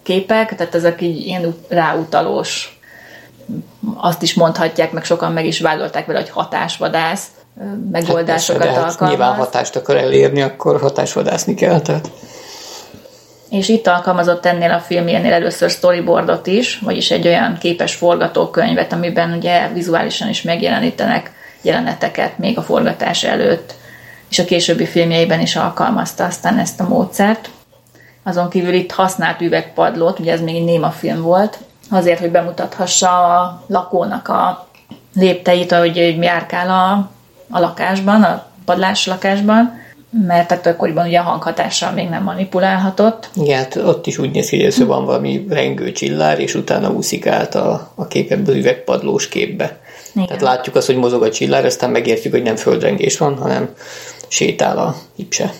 [0.03, 2.79] képek, tehát ezek így ilyen ráutalós.
[3.95, 7.27] Azt is mondhatják, meg sokan meg is vádolták vele, hogy hatásvadász
[7.91, 9.17] megoldásokat hát persze, alkalmaz.
[9.17, 11.81] Nyilván hatást akar elérni, akkor hatásvadászni kell.
[11.81, 12.11] Tehát.
[13.49, 19.33] És itt alkalmazott ennél a filmjénél először storyboardot is, vagyis egy olyan képes forgatókönyvet, amiben
[19.33, 23.73] ugye vizuálisan is megjelenítenek jeleneteket még a forgatás előtt
[24.31, 27.49] és a későbbi filmjeiben is alkalmazta aztán ezt a módszert.
[28.23, 31.57] Azon kívül itt használt üvegpadlót, ugye ez még egy néma film volt,
[31.89, 34.67] azért, hogy bemutathassa a lakónak a
[35.13, 37.09] lépteit, ahogy járkál a,
[37.51, 39.79] a lakásban, a padlás lakásban,
[40.27, 43.29] mert tehát akkoriban ugye a hanghatással még nem manipulálhatott.
[43.33, 47.27] Igen, hát ott is úgy néz ki, hogy van valami rengő csillár, és utána úszik
[47.27, 49.79] át a, a képemből üvegpadlós képbe.
[50.13, 50.27] Igen.
[50.27, 53.69] Tehát látjuk azt, hogy mozog a csillár, aztán megértjük, hogy nem földrengés van, hanem
[54.27, 55.51] sétál a hipse.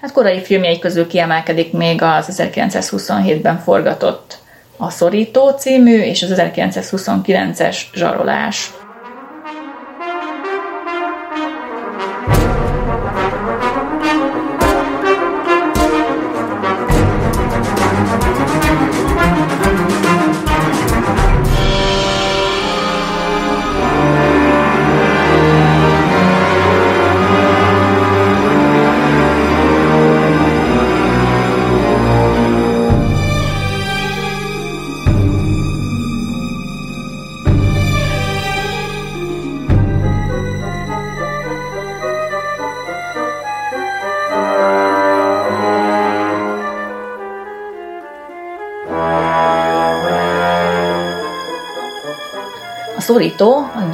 [0.00, 4.38] Hát korai filmjeik közül kiemelkedik még az 1927-ben forgatott
[4.76, 8.72] A Szorító című, és az 1929-es Zsarolás.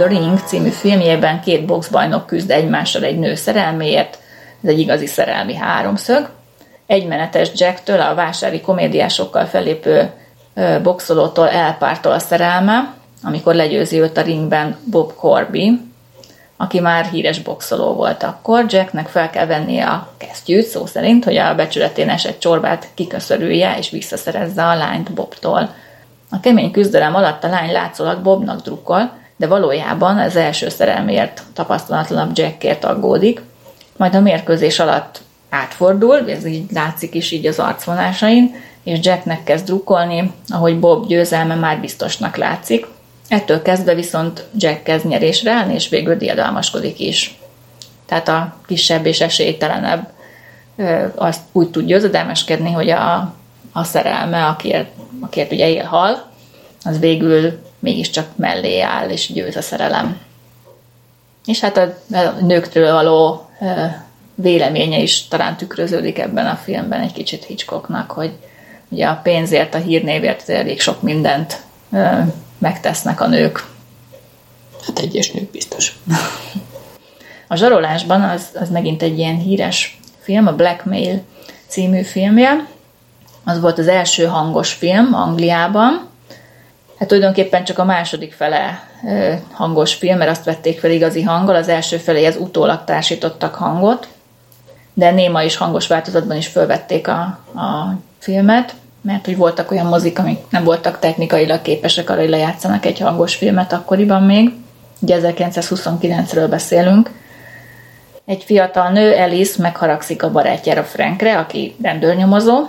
[0.02, 4.18] The Ring című filmjében két boxbajnok küzd egymással egy nő szerelméért,
[4.62, 6.28] ez egy igazi szerelmi háromszög.
[6.86, 10.10] Egymenetes Jacktől a vásári komédiásokkal felépő
[10.82, 15.80] boxolótól elpártol a szerelme, amikor legyőzi őt a ringben Bob Corby,
[16.56, 18.64] aki már híres boxoló volt akkor.
[18.68, 23.90] Jacknek fel kell vennie a kesztyűt, szó szerint, hogy a becsületén esett csorbát kiköszörülje és
[23.90, 25.74] visszaszerezze a lányt Bobtól
[26.30, 32.38] A kemény küzdelem alatt a lány látszólag Bobnak drukkol, de valójában az első szerelmért tapasztalatlanabb
[32.38, 33.40] Jackért aggódik,
[33.96, 39.64] majd a mérkőzés alatt átfordul, ez így látszik is így az arcvonásain, és Jacknek kezd
[39.64, 42.86] drukkolni, ahogy Bob győzelme már biztosnak látszik.
[43.28, 47.38] Ettől kezdve viszont Jack kezd nyerésre állni, és végül diadalmaskodik is.
[48.06, 50.08] Tehát a kisebb és esélytelenebb
[51.14, 53.34] azt úgy tud győzedelmeskedni, hogy a,
[53.72, 54.88] a szerelme, akiért,
[55.20, 56.30] akiért ugye él hal,
[56.84, 60.20] az végül mégiscsak mellé áll, és győz a szerelem.
[61.46, 63.50] És hát a, a nőktől való
[64.34, 68.32] véleménye is talán tükröződik ebben a filmben egy kicsit Hitchcocknak, hogy
[68.88, 71.62] ugye a pénzért, a hírnévért elég sok mindent
[72.58, 73.66] megtesznek a nők.
[74.86, 75.98] Hát egyes nők biztos.
[77.48, 81.22] A zsarolásban az, az megint egy ilyen híres film, a Blackmail
[81.66, 82.66] című filmje.
[83.44, 86.10] Az volt az első hangos film Angliában.
[87.02, 88.88] Hát tulajdonképpen csak a második fele
[89.52, 94.08] hangos film, mert azt vették fel igazi hanggal, az első feléhez utólag társítottak hangot,
[94.94, 97.20] de néma és hangos változatban is felvették a,
[97.54, 102.86] a filmet, mert hogy voltak olyan mozik, amik nem voltak technikailag képesek arra, hogy lejátszanak
[102.86, 104.52] egy hangos filmet akkoriban még.
[105.00, 107.10] Ugye 1929-ről beszélünk.
[108.24, 112.66] Egy fiatal nő, Alice, megharagszik a barátjára Frankre, aki rendőrnyomozó,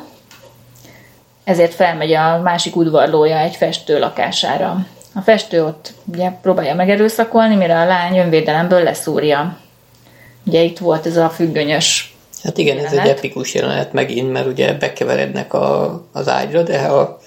[1.43, 4.85] ezért felmegy a másik udvarlója egy festő lakására.
[5.15, 9.57] A festő ott ugye próbálja megerőszakolni, mire a lány önvédelemből leszúrja.
[10.45, 12.99] Ugye itt volt ez a függönyös Hát igen, jelenet.
[12.99, 17.19] ez egy epikus jelenet megint, mert ugye bekeverednek a, az ágyra, de a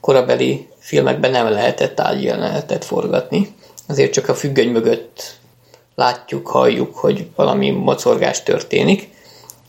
[0.00, 3.54] korabeli filmekben nem lehetett ágyjelenetet forgatni.
[3.88, 5.34] Azért csak a függöny mögött
[5.94, 9.08] látjuk, halljuk, hogy valami mocorgás történik,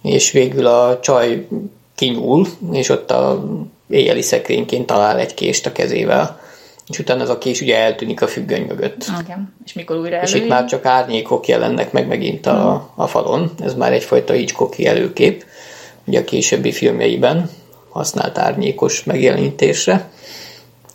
[0.02, 1.48] és végül a csaj
[1.96, 3.44] kinyúl, és ott a
[3.90, 6.42] éjjeli szekrényként talál egy kést a kezével,
[6.88, 9.06] és utána az a kés ugye eltűnik a függöny mögött.
[9.24, 9.54] Igen.
[9.66, 13.52] És mikor újra És itt már csak árnyékok jelennek meg megint a, a falon.
[13.64, 15.46] Ez már egyfajta Hitchcocki előkép,
[16.06, 17.50] ugye a későbbi filmjeiben
[17.90, 20.10] használt árnyékos megjelenítésre.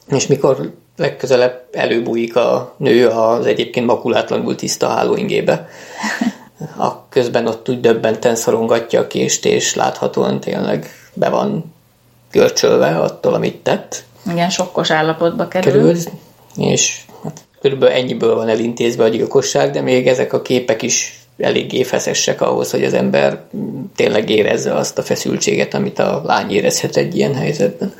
[0.08, 5.68] És mikor legközelebb előbújik a nő az egyébként makulátlanul tiszta hálóingébe,
[6.78, 11.74] a közben ott úgy döbbenten szorongatja a kést, és láthatóan tényleg be van
[12.32, 14.04] görcsölve attól, amit tett.
[14.30, 15.72] Igen, sokkos állapotba kerül.
[15.72, 15.96] kerül
[16.56, 21.82] és hát körülbelül ennyiből van elintézve a gyilkosság, de még ezek a képek is eléggé
[21.82, 23.44] feszesek ahhoz, hogy az ember
[23.96, 27.94] tényleg érezze azt a feszültséget, amit a lány érezhet egy ilyen helyzetben.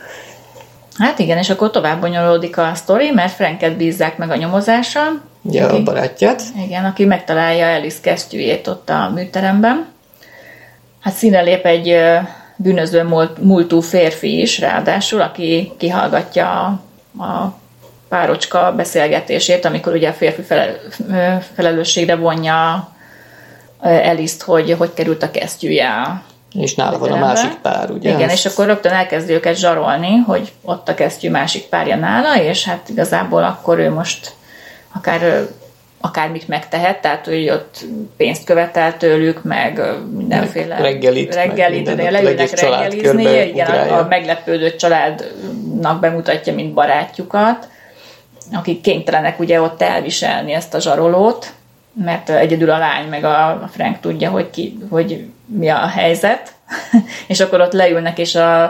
[0.99, 5.21] Hát igen, és akkor tovább bonyolódik a sztori, mert Franket bízzák meg a nyomozással.
[5.43, 6.43] Ugye aki, a barátját.
[6.65, 9.87] Igen, aki megtalálja Alice kesztyűjét ott a műteremben.
[11.01, 11.97] Hát színe lép egy
[12.57, 13.03] bűnöző
[13.41, 16.81] múltú férfi is, ráadásul, aki kihallgatja
[17.17, 17.59] a, a
[18.09, 20.43] párocska beszélgetését, amikor ugye a férfi
[21.55, 22.89] felelősségre vonja
[23.81, 26.23] Eliszt, hogy hogy került a kesztyűje
[26.61, 28.11] és nála van a másik pár, ugye?
[28.11, 32.65] Igen, és akkor rögtön elkezdi őket zsarolni, hogy ott a kesztyű másik párja nála, és
[32.65, 34.33] hát igazából akkor ő most
[34.95, 35.49] akár
[36.01, 37.85] akármit megtehet, tehát hogy ott
[38.17, 39.83] pénzt követel tőlük, meg
[40.17, 46.75] mindenféle meg reggelit, reggelit meg minden, leülnek reggelizni, igen, a, a meglepődött családnak bemutatja, mint
[46.75, 47.69] barátjukat,
[48.53, 51.53] akik kénytelenek ugye ott elviselni ezt a zsarolót,
[52.05, 56.53] mert egyedül a lány meg a Frank tudja, hogy, ki, hogy mi a helyzet,
[57.27, 58.63] és akkor ott leülnek, és a,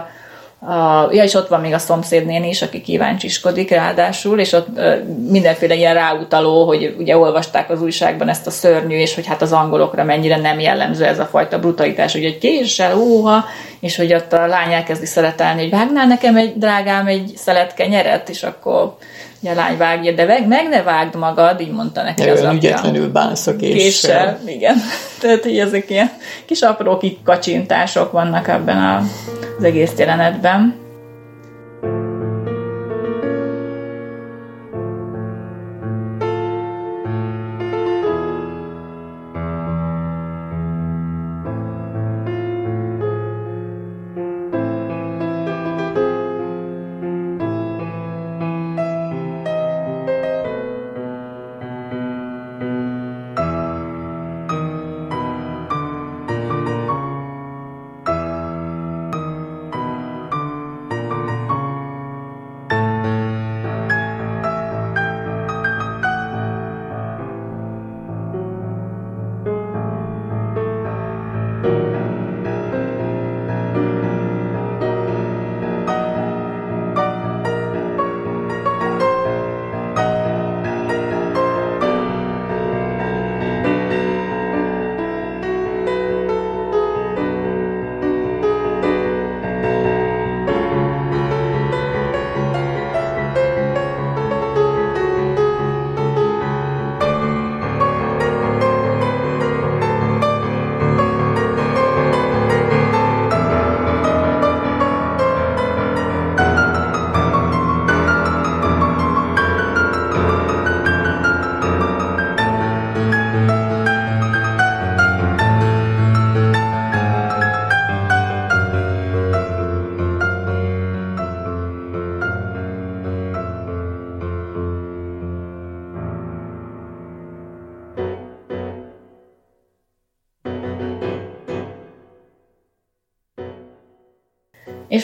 [0.60, 4.66] a, ja, és ott van még a szomszédnéni is, aki kíváncsiskodik ráadásul, és ott
[5.28, 9.52] mindenféle ilyen ráutaló, hogy ugye olvasták az újságban ezt a szörnyű, és hogy hát az
[9.52, 13.44] angolokra mennyire nem jellemző ez a fajta brutalitás, hogy egy késsel, óha,
[13.80, 18.28] és hogy ott a lány elkezdi szeretelni, hogy vágnál nekem egy drágám egy szelet kenyeret,
[18.28, 18.96] és akkor
[19.40, 22.38] ugye a lány vágja, de meg, meg ne vágd magad, így mondta neki ja, az
[22.38, 22.52] apja.
[22.52, 23.78] ügyetlenül bánsz a késsel.
[23.78, 24.38] késsel.
[24.46, 24.76] igen.
[25.20, 26.10] Tehát, hogy ezek ilyen
[26.46, 29.02] kis apró kacsintások vannak ebben a,
[29.58, 30.86] az egész jelenetben.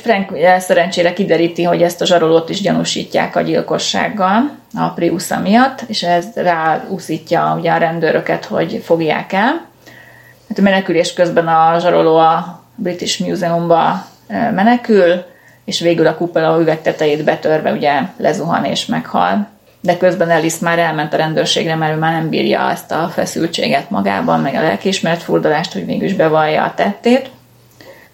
[0.05, 6.03] Frank szerencsére kideríti, hogy ezt a zsarolót is gyanúsítják a gyilkossággal a Priusza miatt, és
[6.03, 9.67] ez ráúszítja ugye a rendőröket, hogy fogják el.
[10.49, 15.25] Hát a menekülés közben a zsaroló a British Museumba menekül,
[15.64, 19.49] és végül a kupola üvegtetejét betörve ugye lezuhan és meghal.
[19.81, 23.90] De közben Alice már elment a rendőrségre, mert ő már nem bírja ezt a feszültséget
[23.90, 27.31] magában, meg a lelkiismert furdalást, hogy mégis bevallja a tettét.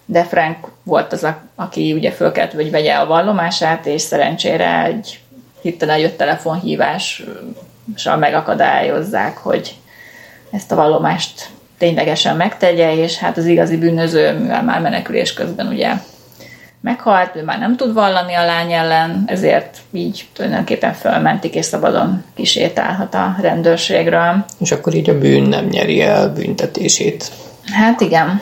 [0.05, 5.19] De Frank volt az, aki ugye fölkelt, hogy vegye a vallomását, és szerencsére egy
[5.61, 9.75] hirtelen jött telefonhívással megakadályozzák, hogy
[10.51, 15.93] ezt a vallomást ténylegesen megtegye, és hát az igazi bűnöző, mivel már menekülés közben ugye
[16.81, 22.23] meghalt, ő már nem tud vallani a lány ellen, ezért így tulajdonképpen fölmentik, és szabadon
[22.35, 24.45] kisétálhat a rendőrségről.
[24.59, 27.31] És akkor így a bűn nem nyeri el büntetését.
[27.71, 28.41] Hát igen.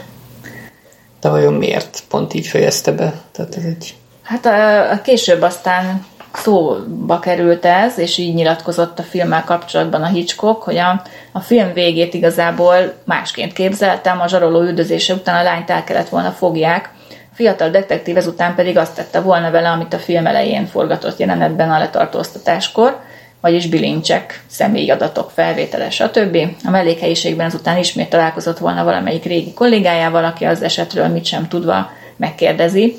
[1.22, 2.04] De vajon miért?
[2.10, 3.14] Pont így fejezte be?
[3.32, 3.96] Tehát ez egy...
[4.24, 10.08] Hát a, a később aztán szóba került ez, és így nyilatkozott a filmmel kapcsolatban a
[10.08, 11.02] Hitchcock, hogy a,
[11.32, 16.32] a film végét igazából másként képzeltem, a zsaroló üldözése után a lányt el kellett volna
[16.32, 21.18] fogják, a fiatal detektív ezután pedig azt tette volna vele, amit a film elején forgatott
[21.18, 23.00] jelenetben a letartóztatáskor,
[23.42, 26.38] vagyis bilincsek, személyi adatok felvétele, stb.
[26.64, 31.90] A mellékhelyiségben ezután ismét találkozott volna valamelyik régi kollégájával, aki az esetről mit sem tudva
[32.16, 32.98] megkérdezi.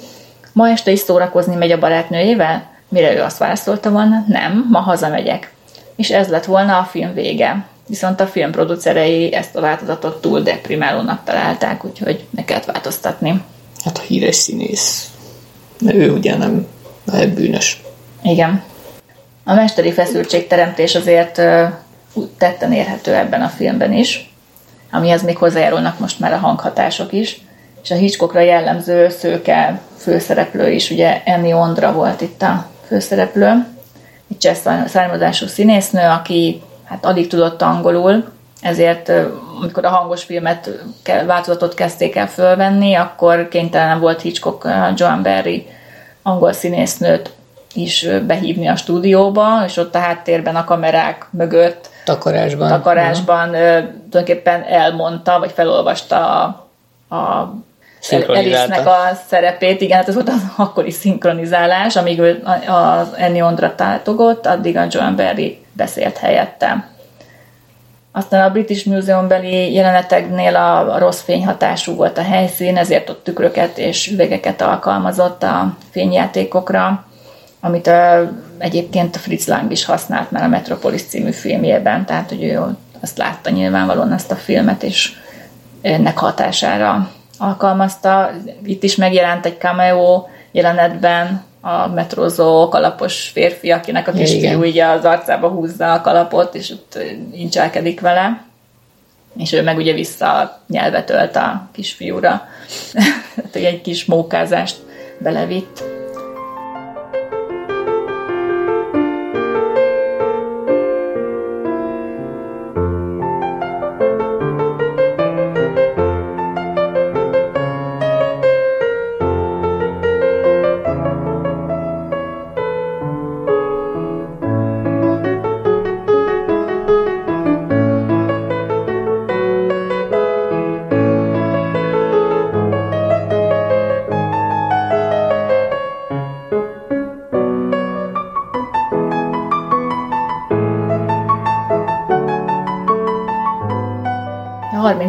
[0.53, 2.68] Ma este is szórakozni megy a barátnőjével?
[2.88, 5.53] Mire ő azt válaszolta volna, nem, ma hazamegyek.
[5.96, 7.64] És ez lett volna a film vége.
[7.87, 13.42] Viszont a film producerei ezt a változatot túl deprimálónak találták, úgyhogy meg kellett változtatni.
[13.85, 15.11] Hát a híres színész.
[15.79, 16.66] De ő ugye nem
[17.05, 17.83] lehet bűnös.
[18.22, 18.62] Igen.
[19.44, 21.40] A mesteri feszültségteremtés azért
[22.38, 24.35] tetten érhető ebben a filmben is,
[24.90, 27.40] amihez még hozzájárulnak most már a hanghatások is,
[27.83, 33.66] és a Hitchcockra jellemző szőke főszereplő is, ugye Annie Ondra volt itt a főszereplő,
[34.31, 39.12] egy cseh származású színésznő, aki hát alig tudott angolul, ezért
[39.61, 40.70] amikor a hangos filmet
[41.26, 45.66] változatot kezdték el fölvenni, akkor kénytelen volt Hitchcock Joan Barry
[46.22, 47.31] angol színésznőt
[47.74, 55.38] is behívni a stúdióba, és ott a háttérben a kamerák mögött takarásban, takarásban tulajdonképpen elmondta,
[55.38, 56.42] vagy felolvasta
[57.09, 57.54] a, a
[58.11, 63.74] Elisnek a szerepét, igen, hát ez volt az akkori szinkronizálás, amíg ő az Ennyi Ondra
[63.74, 66.88] tátogott, addig a Joan Berry beszélt helyette.
[68.12, 73.78] Aztán a British Museum beli jeleneteknél a, rossz fényhatású volt a helyszín, ezért ott tükröket
[73.78, 77.04] és üvegeket alkalmazott a fényjátékokra,
[77.61, 82.42] amit a, egyébként a Fritz Lang is használt már a Metropolis című filmjében, tehát hogy
[82.42, 82.61] ő
[83.01, 85.12] azt látta nyilvánvalóan ezt a filmet, és
[85.81, 88.31] ennek hatására alkalmazta.
[88.64, 95.05] Itt is megjelent egy cameo jelenetben a metrózó kalapos férfi, akinek a kisfiú így az
[95.05, 96.99] arcába húzza a kalapot, és ott
[97.33, 98.44] incselkedik vele.
[99.37, 102.49] És ő meg ugye vissza nyelvet ölt a kisfiúra.
[103.51, 104.77] Tehát egy kis mókázást
[105.18, 106.00] belevitt.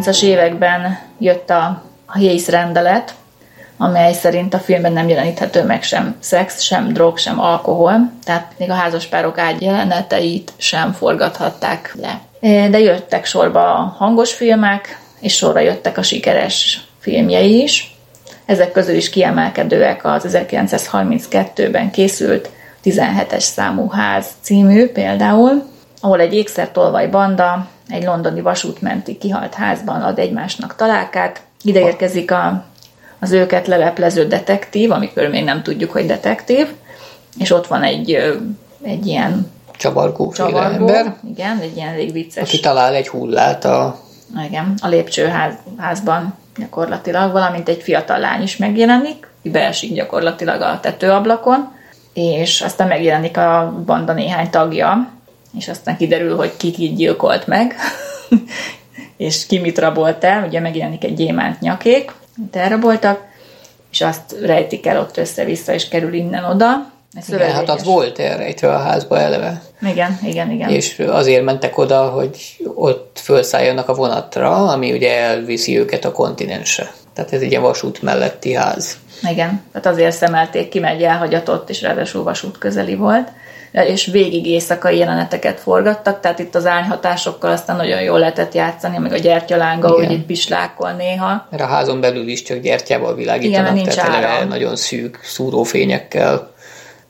[0.02, 3.14] 30-as években jött a, Hayes rendelet,
[3.76, 8.70] amely szerint a filmben nem jeleníthető meg sem szex, sem drog, sem alkohol, tehát még
[8.70, 12.20] a házaspárok ágyjeleneteit sem forgathatták le.
[12.68, 17.96] De jöttek sorba a hangos filmek, és sorra jöttek a sikeres filmjei is.
[18.46, 22.50] Ezek közül is kiemelkedőek az 1932-ben készült
[22.84, 30.18] 17-es számú ház című például, ahol egy ékszertolvaj banda egy londoni vasútmenti kihalt házban ad
[30.18, 31.40] egymásnak találkát.
[31.62, 32.64] Ide érkezik a,
[33.18, 36.66] az őket leleplező detektív, amikor még nem tudjuk, hogy detektív,
[37.38, 38.38] és ott van egy,
[38.82, 41.16] egy ilyen csavargó, csavargó ember.
[41.30, 42.48] Igen, egy ilyen elég vicces.
[42.48, 44.00] Aki talál egy hullát a...
[44.46, 51.72] Igen, a lépcsőházban gyakorlatilag, valamint egy fiatal lány is megjelenik, beesik gyakorlatilag a tetőablakon,
[52.12, 55.08] és aztán megjelenik a banda néhány tagja,
[55.58, 57.74] és aztán kiderül, hogy ki ki gyilkolt meg,
[59.16, 63.30] és ki mit rabolt el, ugye megjelenik egy gyémánt nyakék, amit elraboltak,
[63.90, 66.90] és azt rejtik el ott össze-vissza, és kerül innen-oda.
[67.14, 69.62] Ez igen, hát az volt elrejtve a házba eleve.
[69.82, 70.68] Igen, igen, igen.
[70.68, 76.92] És azért mentek oda, hogy ott felszálljanak a vonatra, ami ugye elviszi őket a kontinensre.
[77.14, 78.96] Tehát ez egy vasút melletti ház.
[79.30, 83.28] Igen, tehát azért szemelték ki, mert elhagyatott, és ráadásul vasút közeli volt
[83.72, 89.12] és végig éjszakai jeleneteket forgattak, tehát itt az ányhatásokkal aztán nagyon jól lehetett játszani, meg
[89.12, 91.46] a gyertyalánga, hogy itt pislákol néha.
[91.50, 96.50] Mert a házon belül is csak gyertyával világítanak, Igen, nincs tehát nagyon szűk szúrófényekkel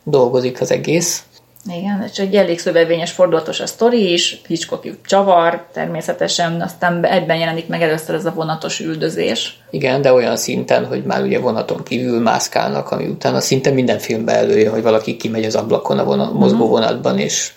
[0.02, 1.22] dolgozik az egész.
[1.66, 7.68] Igen, és egy elég szövevényes, fordulatos a sztori is, Hitchcock csavar, természetesen, aztán egyben jelenik
[7.68, 9.60] meg először ez a vonatos üldözés.
[9.70, 14.34] Igen, de olyan szinten, hogy már ugye vonaton kívül mászkálnak, ami utána szinte minden filmben
[14.34, 16.72] előjön, hogy valaki kimegy az ablakon a vonat, mozgó mhm.
[16.72, 17.52] vonatban, és,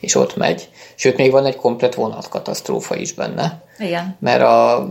[0.00, 0.68] és ott megy.
[0.94, 3.62] Sőt, még van egy komplet vonatkatasztrófa is benne.
[3.78, 4.16] Igen.
[4.20, 4.88] Mert a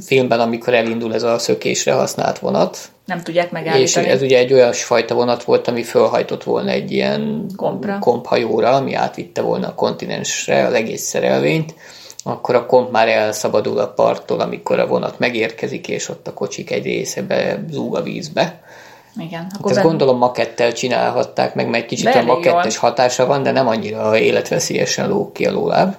[0.00, 2.78] filmben, amikor elindul ez a szökésre használt vonat,
[3.14, 4.06] nem tudják megállítani.
[4.06, 7.98] És ez ugye egy olyan fajta vonat volt, ami fölhajtott volna egy ilyen Kompra.
[7.98, 11.74] komphajóra, ami átvitte volna a kontinensre az egész szerelvényt,
[12.24, 16.70] akkor a komp már elszabadul a parttól, amikor a vonat megérkezik, és ott a kocsik
[16.70, 18.60] egy része be zúg a vízbe.
[19.16, 19.40] Igen.
[19.40, 19.84] Hát ezt ben...
[19.84, 22.90] gondolom makettel csinálhatták, meg egy kicsit Belé a makettes jól.
[22.90, 25.94] hatása van, de nem annyira életveszélyesen lóg ki a lóláb.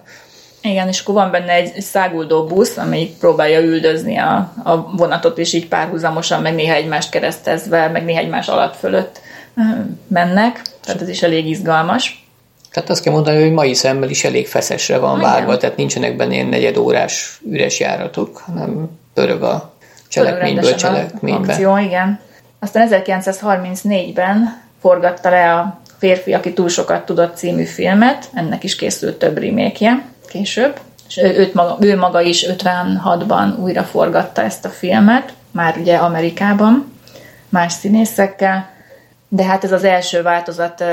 [0.63, 5.53] Igen, és akkor van benne egy száguldó busz, amelyik próbálja üldözni a, a vonatot, és
[5.53, 9.21] így párhuzamosan, meg néha egymást keresztezve, meg néha egymás alatt fölött
[10.07, 10.61] mennek.
[10.83, 12.25] Tehát ez is elég izgalmas.
[12.71, 16.15] Tehát azt kell mondani, hogy mai szemmel is elég feszesre van ah, vágva, tehát nincsenek
[16.15, 19.73] benne ilyen negyedórás üres járatok, hanem pörög a
[20.07, 21.53] cselekményből cselekménybe.
[21.53, 22.19] Akció, igen.
[22.59, 29.19] Aztán 1934-ben forgatta le a Férfi, aki túl sokat tudott című filmet, ennek is készült
[29.19, 30.03] több remake
[30.33, 35.77] később, és ő, őt maga, ő maga is 56-ban újra forgatta ezt a filmet, már
[35.77, 36.91] ugye Amerikában,
[37.49, 38.69] más színészekkel,
[39.27, 40.83] de hát ez az első változat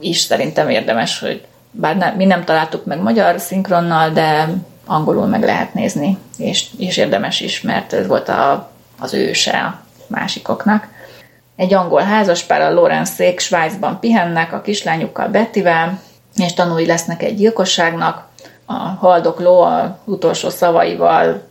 [0.00, 4.48] is szerintem érdemes, hogy bár nem, mi nem találtuk meg magyar szinkronnal, de
[4.86, 9.80] angolul meg lehet nézni, és, és érdemes is, mert ez volt a, az őse a
[10.06, 10.88] másikoknak.
[11.56, 16.00] Egy angol házaspár, a Lorenzék Svájcban pihennek a kislányukkal Bettivel,
[16.36, 18.25] és tanulni lesznek egy gyilkosságnak,
[18.66, 21.42] a haldokló a utolsó szavaival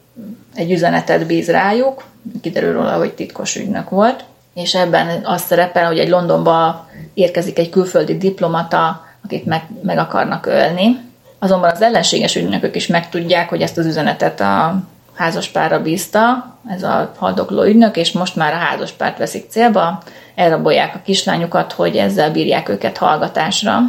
[0.56, 2.04] egy üzenetet bíz rájuk,
[2.42, 7.70] kiderül róla, hogy titkos ügynök volt, és ebben az szerepel, hogy egy Londonba érkezik egy
[7.70, 11.00] külföldi diplomata, akit meg, meg akarnak ölni.
[11.40, 14.76] Azonban az ellenséges ügynökök is megtudják, hogy ezt az üzenetet a
[15.14, 20.02] házaspárra bízta, ez a haldokló ügynök, és most már a házaspárt veszik célba,
[20.36, 23.80] elrabolják a kislányukat, hogy ezzel bírják őket hallgatásra.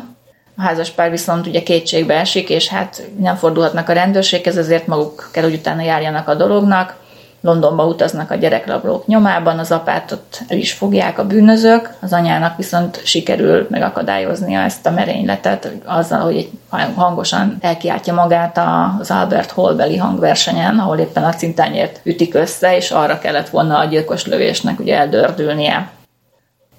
[0.57, 5.43] A házaspár viszont ugye kétségbe esik, és hát nem fordulhatnak a rendőrséghez, ezért maguk kell,
[5.43, 6.97] hogy utána járjanak a dolognak.
[7.41, 12.57] Londonba utaznak a gyerekrablók nyomában, az apát ott el is fogják a bűnözők, az anyának
[12.57, 16.51] viszont sikerül megakadályoznia ezt a merényletet azzal, hogy egy
[16.95, 18.61] hangosan elkiáltja magát
[19.01, 23.85] az Albert Hallbeli hangversenyen, ahol éppen a cintányért ütik össze, és arra kellett volna a
[23.85, 25.91] gyilkos lövésnek ugye eldördülnie.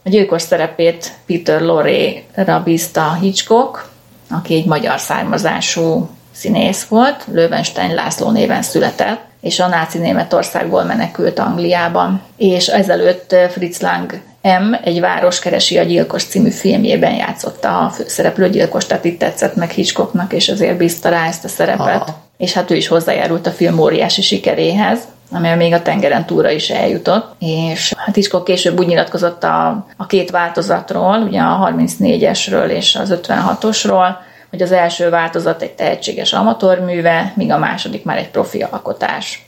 [0.08, 3.89] A gyilkos szerepét Peter Lorre-ra bízta Hitchcock,
[4.30, 11.39] aki egy magyar származású színész volt, Löwenstein László néven született, és a náci Németországból menekült
[11.39, 12.22] Angliában.
[12.38, 14.74] És ezelőtt Fritz Lang M.
[14.84, 19.70] egy város keresi a gyilkos című filmjében játszotta a főszereplő gyilkos, tehát itt tetszett meg
[19.70, 22.01] Hitchcocknak, és azért bízta rá ezt a szerepet.
[22.01, 22.22] Aha.
[22.38, 24.99] És hát ő is hozzájárult a film óriási sikeréhez
[25.32, 30.05] amely még a tengeren túra is eljutott, és hát Hitchcock később úgy nyilatkozott a, a
[30.05, 34.15] két változatról, ugye a 34-esről és az 56-osról,
[34.49, 39.45] hogy az első változat egy tehetséges amatőrműve, míg a második már egy profi alkotás.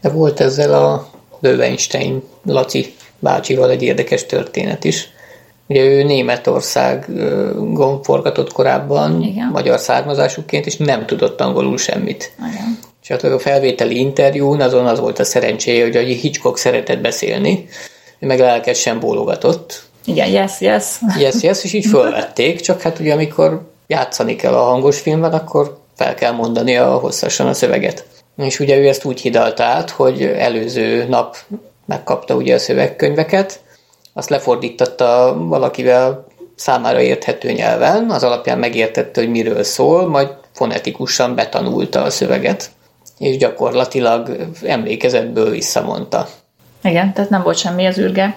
[0.00, 1.08] De volt ezzel a
[1.40, 5.08] Löwenstein Laci bácsival egy érdekes történet is.
[5.66, 9.48] Ugye ő Németországon forgatott korábban, Igen.
[9.48, 12.32] magyar származásúként, és nem tudott angolul semmit.
[12.38, 12.78] Igen.
[13.02, 17.68] És hát a felvételi interjún azon az volt a szerencséje, hogy a Hitchcock szeretett beszélni,
[18.18, 19.82] ő meg lelkesen bólogatott.
[20.04, 20.84] Igen, yes, yes.
[21.18, 25.78] Yes, yes, és így fölvették, csak hát ugye amikor játszani kell a hangos filmben, akkor
[25.96, 28.06] fel kell mondani a hosszasan a szöveget.
[28.36, 31.36] És ugye ő ezt úgy hidalta át, hogy előző nap
[31.86, 33.60] megkapta ugye a szövegkönyveket,
[34.12, 42.02] azt lefordította valakivel számára érthető nyelven, az alapján megértette, hogy miről szól, majd fonetikusan betanulta
[42.02, 42.70] a szöveget
[43.22, 46.28] és gyakorlatilag emlékezetből visszamondta.
[46.82, 48.36] Igen, tehát nem volt semmi az űrge.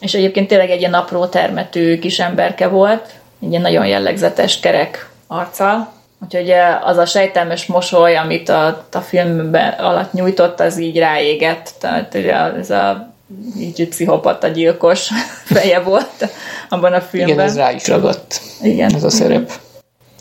[0.00, 5.10] És egyébként tényleg egy ilyen apró termetű kis emberke volt, egy ilyen nagyon jellegzetes kerek
[5.26, 5.92] arccal,
[6.24, 11.70] Úgyhogy eh, az a sejtelmes mosoly, amit a, a filmben alatt nyújtott, az így ráégett.
[11.80, 13.14] Tehát ugye ez a
[13.58, 15.10] így pszichopata gyilkos
[15.54, 16.28] feje volt
[16.68, 17.34] abban a filmben.
[17.34, 18.40] Igen, ez rá is ragadt.
[18.62, 18.94] Igen.
[18.94, 19.52] Ez a szerep.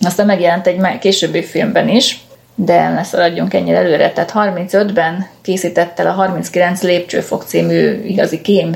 [0.01, 2.20] Aztán megjelent egy későbbi filmben is,
[2.56, 4.12] de ne szaladjunk ennyire előre.
[4.12, 8.74] Tehát 35-ben készítette el a 39 lépcsőfok című igazi kém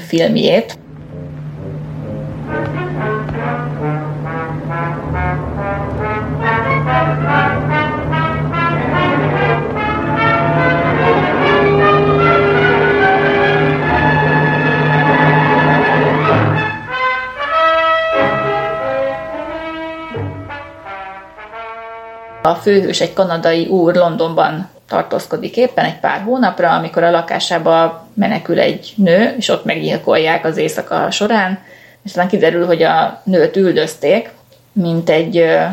[22.48, 28.60] A főhős egy kanadai úr Londonban tartózkodik éppen egy pár hónapra, amikor a lakásába menekül
[28.60, 31.60] egy nő, és ott meggyilkolják az éjszaka során,
[32.04, 34.30] és aztán kiderül, hogy a nőt üldözték,
[34.72, 35.64] mint egy ö,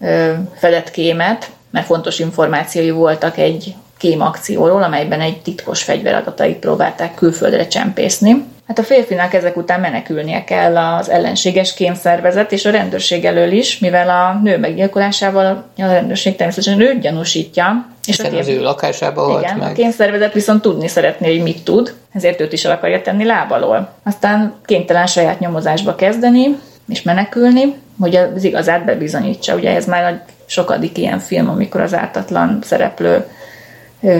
[0.00, 7.66] ö, fedett kémet, mert fontos információi voltak egy kémakcióról, amelyben egy titkos fegyveradatait próbálták külföldre
[7.66, 8.44] csempészni.
[8.66, 13.78] Hát a férfinak ezek után menekülnie kell az ellenséges kémszervezet és a rendőrség elől is,
[13.78, 15.46] mivel a nő meggyilkolásával
[15.76, 17.86] a rendőrség természetesen őt gyanúsítja.
[18.06, 18.38] És a kém...
[18.38, 19.70] az ő lakásába halt Igen, meg.
[19.70, 23.92] a kémszervezet viszont tudni szeretné, hogy mit tud, ezért őt is el akarja tenni lábalól.
[24.02, 26.58] Aztán kénytelen saját nyomozásba kezdeni,
[26.88, 29.54] és menekülni, hogy az igazát bebizonyítsa.
[29.54, 33.26] Ugye ez már a sokadik ilyen film, amikor az ártatlan szereplő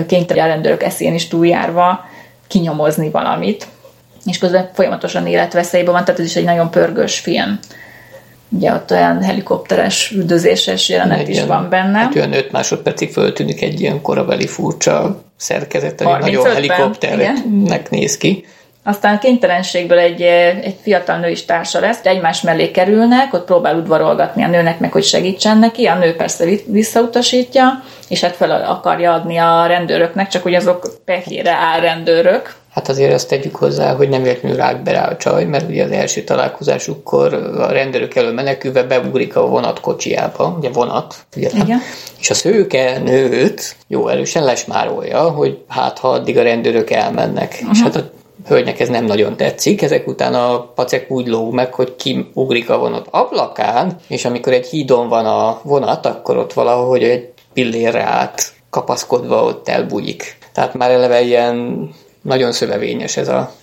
[0.07, 2.05] kénytelen rendőrök eszén is túljárva
[2.47, 3.67] kinyomozni valamit,
[4.25, 7.59] és közben folyamatosan életveszélyben van, tehát ez is egy nagyon pörgős film.
[8.49, 11.31] Ugye ott olyan helikopteres, üldözéses jelenet Igen.
[11.31, 11.97] is van benne.
[11.97, 18.45] Hát olyan 5 másodpercig föltűnik egy ilyen korabeli furcsa szerkezet, ami nagyon helikopternek néz ki.
[18.87, 24.43] Aztán kénytelenségből egy, egy fiatal nő is társa lesz, egymás mellé kerülnek, ott próbál udvarolgatni
[24.43, 29.37] a nőnek meg, hogy segítsen neki, a nő persze visszautasítja, és hát fel akarja adni
[29.37, 34.25] a rendőröknek, csak hogy azok pehjére áll rendőrök, Hát azért azt tegyük hozzá, hogy nem
[34.25, 38.83] értünk rá be rá a csaj, mert ugye az első találkozásukkor a rendőrök elől menekülve
[38.83, 41.79] beugrik a vonat kocsiába, ugye vonat, ugye, Igen.
[42.19, 47.51] és a szőke nőt jó erősen lesmárolja, hogy hát ha addig a rendőrök elmennek.
[47.53, 47.69] Uh-huh.
[47.71, 48.09] És hát a
[48.47, 52.77] hölgynek ez nem nagyon tetszik, ezek után a pacek úgy lóg meg, hogy kiugrik a
[52.77, 58.53] vonat ablakán, és amikor egy hídon van a vonat, akkor ott valahogy egy pillérre át
[58.69, 60.37] kapaszkodva ott elbújik.
[60.53, 61.89] Tehát már eleve ilyen
[62.25, 63.53] nagyon szövevényes ez a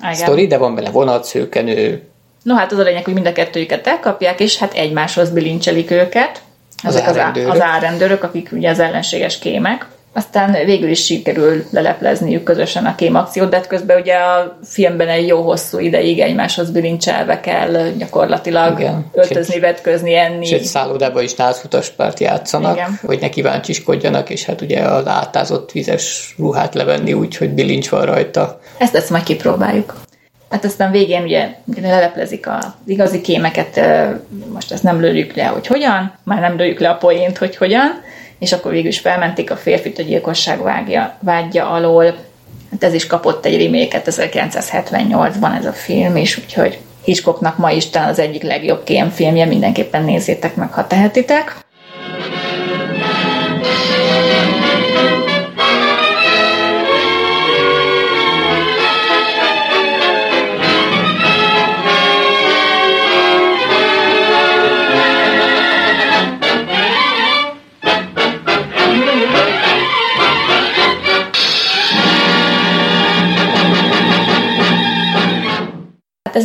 [0.00, 0.14] Igen.
[0.14, 2.02] sztori, de van benne vonat, szőkenő.
[2.42, 6.42] No hát az a lényeg, hogy mind a kettőjüket elkapják, és hát egymáshoz bilincselik őket.
[6.82, 7.52] Ezek az, árendőrök.
[7.52, 9.86] az árendőrök, akik ugye az ellenséges kémek.
[10.14, 15.26] Aztán végül is sikerül leleplezniük közösen a kémakciót, de hát közben ugye a filmben egy
[15.26, 19.06] jó hosszú ideig egymáshoz bilincselve kell gyakorlatilag Igen.
[19.12, 20.52] öltözni, vetközni, enni.
[20.52, 22.98] Egy szállodába is nátfutaspárt játszanak, Igen.
[23.06, 28.04] hogy ne kíváncsiskodjanak, és hát ugye az átázott vizes ruhát levenni úgy, hogy bilincs van
[28.04, 28.60] rajta.
[28.78, 29.94] Ezt ezt majd kipróbáljuk.
[30.50, 31.48] Hát aztán végén ugye
[31.80, 33.80] leleplezik az igazi kémeket,
[34.52, 38.02] most ezt nem lőjük le, hogy hogyan, már nem lőjük le a poént, hogy hogyan,
[38.42, 42.04] és akkor végül is felmentik a férfit a gyilkosság vágja, vágya alól.
[42.70, 47.90] Hát ez is kapott egy reméket, 1978-ban ez a film is, úgyhogy Hitchcocknak ma is
[47.90, 51.56] talán az egyik legjobb kémfilmje, mindenképpen nézzétek meg, ha tehetitek.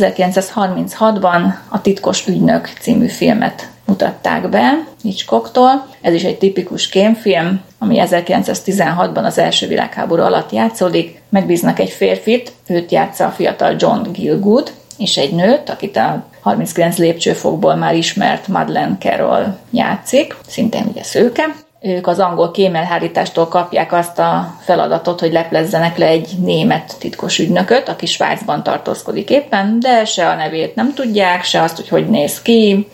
[0.00, 5.86] 1936-ban a Titkos ügynök című filmet mutatták be Hitchcocktól.
[6.00, 11.22] Ez is egy tipikus kémfilm, ami 1916-ban az első világháború alatt játszódik.
[11.28, 16.96] Megbíznak egy férfit, őt játsza a fiatal John Gilgood, és egy nőt, akit a 39
[16.96, 24.18] lépcsőfokból már ismert Madeleine Carroll játszik, szintén ugye szőke ők az angol kémelhárítástól kapják azt
[24.18, 30.28] a feladatot, hogy leplezzenek le egy német titkos ügynököt, aki Svájcban tartózkodik éppen, de se
[30.28, 32.88] a nevét nem tudják, se azt, hogy hogy néz ki,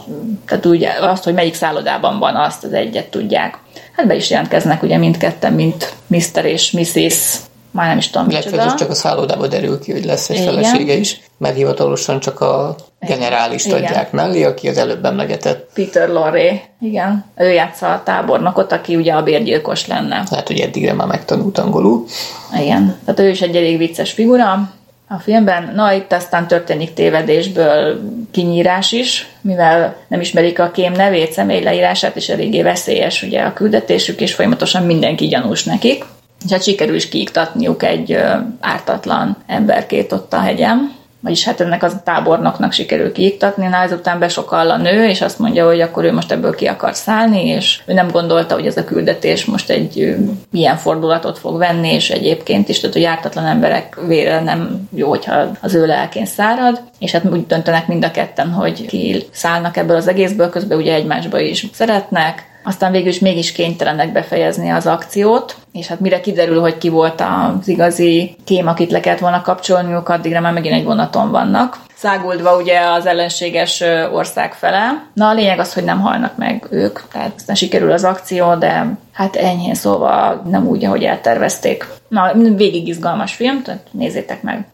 [0.47, 3.59] tehát ugye azt, hogy melyik szállodában van, azt az egyet tudják.
[3.97, 6.45] Hát be is jelentkeznek ugye mindketten, mint Mr.
[6.45, 7.37] és Mrs
[7.75, 10.55] már nem is tudom Illetve ez csak a szállodában derül ki, hogy lesz egy Igen.
[10.55, 15.70] felesége is, mert hivatalosan csak a generális adják mellé, aki az előbb emlegetett.
[15.75, 17.25] Peter Lorre, igen.
[17.37, 20.25] Ő játsza a tábornokot, aki ugye a bérgyilkos lenne.
[20.31, 22.05] Lehet, hogy eddigre már megtanult angolul.
[22.61, 24.72] Igen, tehát ő is egy elég vicces figura
[25.09, 25.72] a filmben.
[25.75, 28.01] Na, itt aztán történik tévedésből
[28.31, 33.53] kinyírás is, mivel nem ismerik a kém nevét, személy leírását, és eléggé veszélyes ugye a
[33.53, 36.05] küldetésük, és folyamatosan mindenki gyanús nekik
[36.45, 38.18] és hát sikerül is kiiktatniuk egy
[38.61, 44.70] ártatlan emberkét ott a hegyem, vagyis hát ennek az tábornoknak sikerül kiiktatni, na ezután besokall
[44.70, 47.92] a nő, és azt mondja, hogy akkor ő most ebből ki akar szállni, és ő
[47.92, 50.16] nem gondolta, hogy ez a küldetés most egy
[50.53, 55.51] ilyen fordulatot fog venni, és egyébként is, tehát hogy ártatlan emberek vére nem jó, hogyha
[55.61, 59.97] az ő lelkén szárad, és hát úgy döntenek mind a ketten, hogy ki szállnak ebből
[59.97, 65.56] az egészből, közben ugye egymásba is szeretnek, aztán végül is mégis kénytelenek befejezni az akciót,
[65.72, 70.08] és hát mire kiderül, hogy ki volt az igazi kém, akit le kellett volna kapcsolniuk,
[70.08, 71.78] addigra már megint egy vonaton vannak.
[71.94, 75.06] Száguldva ugye az ellenséges ország fele.
[75.14, 78.86] Na a lényeg az, hogy nem halnak meg ők, tehát aztán sikerül az akció, de
[79.12, 81.86] hát enyhén szóval nem úgy, ahogy eltervezték.
[82.08, 84.66] Na, végig izgalmas film, tehát nézzétek meg.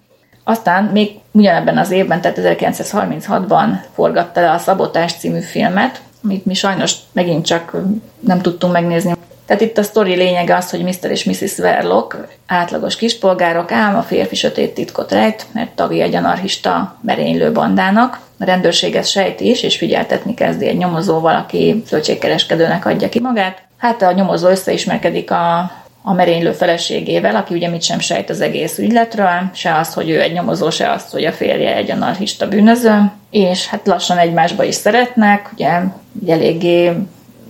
[0.45, 6.55] Aztán még ugyanebben az évben, tehát 1936-ban forgatta le a Szabotás című filmet, amit mi
[6.55, 7.77] sajnos megint csak
[8.21, 9.15] nem tudtunk megnézni.
[9.47, 11.11] Tehát itt a sztori lényege az, hogy Mr.
[11.11, 11.57] és Mrs.
[11.57, 12.17] Verlock
[12.47, 18.21] átlagos kispolgárok, ám a férfi sötét titkot rejt, mert tagja egy anarchista merénylő bandának.
[18.39, 23.63] A rendőrség ezt sejti is, és figyeltetni kezdi egy nyomozóval, aki zöldségkereskedőnek adja ki magát.
[23.77, 25.71] Hát a nyomozó összeismerkedik a
[26.03, 30.21] a merénylő feleségével, aki ugye mit sem sejt az egész ügyletről, se az, hogy ő
[30.21, 34.75] egy nyomozó, se az, hogy a férje egy anarchista bűnöző, és hát lassan egymásba is
[34.75, 35.81] szeretnek, ugye,
[36.23, 36.93] ugye eléggé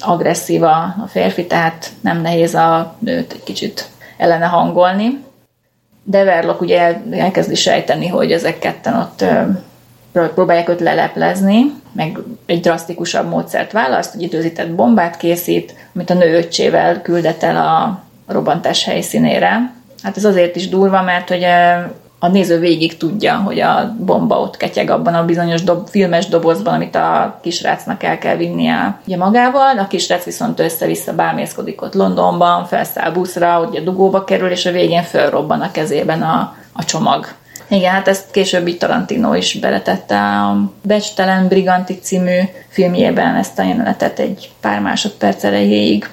[0.01, 5.25] agresszív a, férfi, tehát nem nehéz a nőt egy kicsit ellene hangolni.
[6.03, 9.25] De Verlok ugye elkezdi sejteni, hogy ezek ketten ott
[10.13, 16.37] próbálják őt leleplezni, meg egy drasztikusabb módszert választ, hogy időzített bombát készít, amit a nő
[16.37, 19.73] öccsével küldet el a robbantás helyszínére.
[20.03, 21.45] Hát ez azért is durva, mert hogy
[22.23, 26.75] a néző végig tudja, hogy a bomba ott ketyeg abban a bizonyos dob, filmes dobozban,
[26.75, 29.79] amit a kisrácnak el kell vinnie ugye magával.
[29.79, 35.03] A kisrác viszont össze-vissza bámészkodik ott Londonban, felszáll buszra, ugye dugóba kerül, és a végén
[35.03, 37.27] fölrobban a kezében a, a csomag.
[37.69, 44.19] Igen, hát ezt később Tarantino is beletette a Becstelen Briganti című filmjében ezt a jelenetet
[44.19, 46.09] egy pár másodperc erejéig.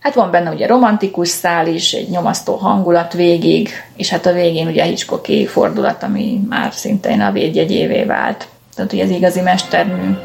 [0.00, 4.66] Hát van benne ugye romantikus szál is, egy nyomasztó hangulat végig, és hát a végén
[4.66, 8.48] ugye Hitchcocki fordulat, ami már szintén a védjegyévé vált.
[8.74, 10.16] Tehát, hogy ez igazi mestermű.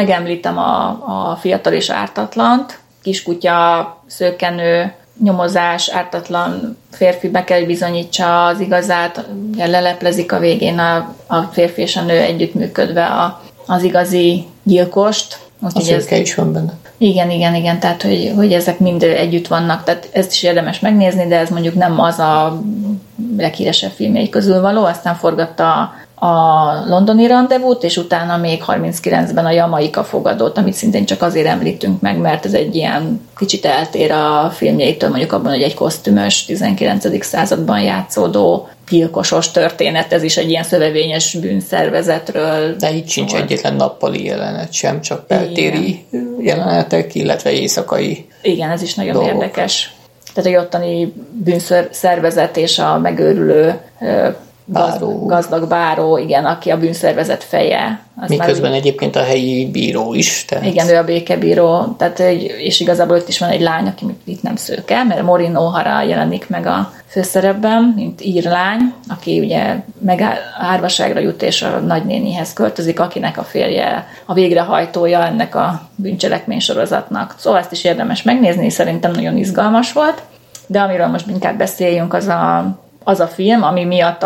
[0.00, 0.88] Megemlítem a,
[1.30, 4.92] a fiatal és ártatlant, kiskutya, szőkenő,
[5.22, 9.26] nyomozás, ártatlan férfi be kell bizonyítsa az igazát,
[9.56, 15.38] leleplezik a végén a, a férfi és a nő együttműködve a, az igazi gyilkost.
[15.62, 16.72] Úgy, a ez, is van benne.
[16.98, 21.26] Igen, igen, igen, tehát hogy, hogy ezek mind együtt vannak, tehát ezt is érdemes megnézni,
[21.26, 22.62] de ez mondjuk nem az a
[23.36, 30.04] leghíresebb filmjei közül való, aztán forgatta a londoni rendezvút, és utána még 39-ben a Jamaika
[30.04, 35.08] fogadót, amit szintén csak azért említünk meg, mert ez egy ilyen kicsit eltér a filmjeitől,
[35.08, 37.24] mondjuk abban, hogy egy kosztümös 19.
[37.24, 42.76] században játszódó gyilkosos történet, ez is egy ilyen szövevényes bűnszervezetről.
[42.76, 43.42] De itt sincs volt.
[43.42, 46.04] egyetlen nappali jelenet sem, csak beltéri
[46.40, 49.32] jelenetek, illetve éjszakai Igen, ez is nagyon dolgok.
[49.32, 49.94] érdekes.
[50.34, 53.80] Tehát a ottani bűnszervezet és a megőrülő
[54.72, 55.26] báró.
[55.26, 58.00] gazdag báró, igen, aki a bűnszervezet feje.
[58.20, 60.44] Az Miközben már, egyébként a helyi bíró is.
[60.44, 60.64] Tehát...
[60.64, 62.18] Igen, ő a békebíró, tehát,
[62.58, 66.48] és igazából itt is van egy lány, aki itt nem szőke, mert Morin O'Hara jelenik
[66.48, 70.24] meg a főszerepben, mint írlány, aki ugye meg
[70.58, 77.34] árvaságra jut és a nagynénihez költözik, akinek a férje a végrehajtója ennek a bűncselekmény sorozatnak.
[77.38, 80.22] Szóval ezt is érdemes megnézni, szerintem nagyon izgalmas volt.
[80.66, 82.78] De amiről most inkább beszéljünk, az a
[83.10, 84.24] az a film, ami miatt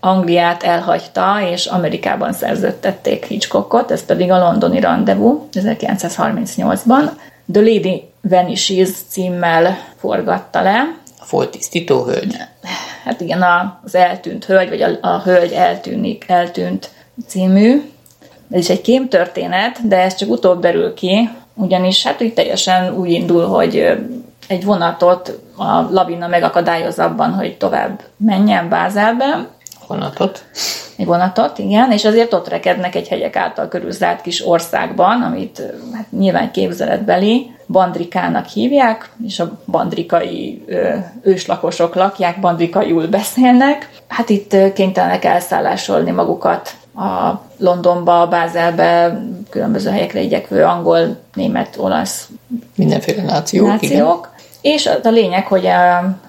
[0.00, 7.10] Angliát elhagyta, és Amerikában szerződtették Hitchcockot, ez pedig a londoni rendezvú 1938-ban.
[7.52, 10.96] The Lady Vanishes címmel forgatta le.
[11.30, 12.36] A tisztító hölgy?
[13.04, 13.44] Hát igen,
[13.84, 16.90] az eltűnt hölgy, vagy a, a hölgy eltűnik, eltűnt
[17.26, 17.82] című.
[18.50, 23.10] Ez is egy kémtörténet, de ez csak utóbb derül ki, ugyanis hát úgy teljesen úgy
[23.10, 23.98] indul, hogy
[24.48, 29.46] egy vonatot a lavina megakadályoz abban, hogy tovább menjen Bázelbe.
[29.86, 30.44] Vonatot?
[30.96, 36.06] Egy vonatot, igen, és azért ott rekednek egy hegyek által körülzárt kis országban, amit hát
[36.10, 43.90] nyilván képzeletbeli bandrikának hívják, és a bandrikai ö, őslakosok lakják, bandrikaiul beszélnek.
[44.08, 49.20] Hát itt kénytelenek elszállásolni magukat a Londonba, Bázelbe,
[49.50, 52.28] különböző helyekre igyekvő angol, német, olasz
[52.74, 53.90] Mindenféle nációk, nációk.
[53.92, 54.37] Igen.
[54.60, 55.68] És a lényeg, hogy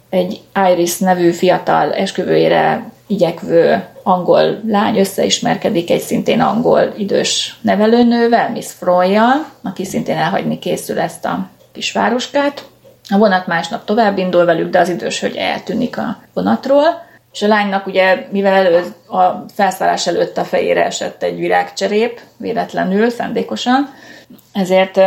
[0.09, 8.71] egy Iris nevű fiatal esküvőjére igyekvő angol lány összeismerkedik egy szintén angol idős nevelőnővel, Miss
[8.79, 12.65] Froyjal, aki szintén elhagyni készül ezt a kis városkát.
[13.09, 17.47] A vonat másnap tovább indul velük, de az idős hölgy eltűnik a vonatról, és a
[17.47, 23.93] lánynak ugye, mivel elő, a felszállás előtt a fejére esett egy virágcserép, véletlenül, szándékosan,
[24.53, 24.99] ezért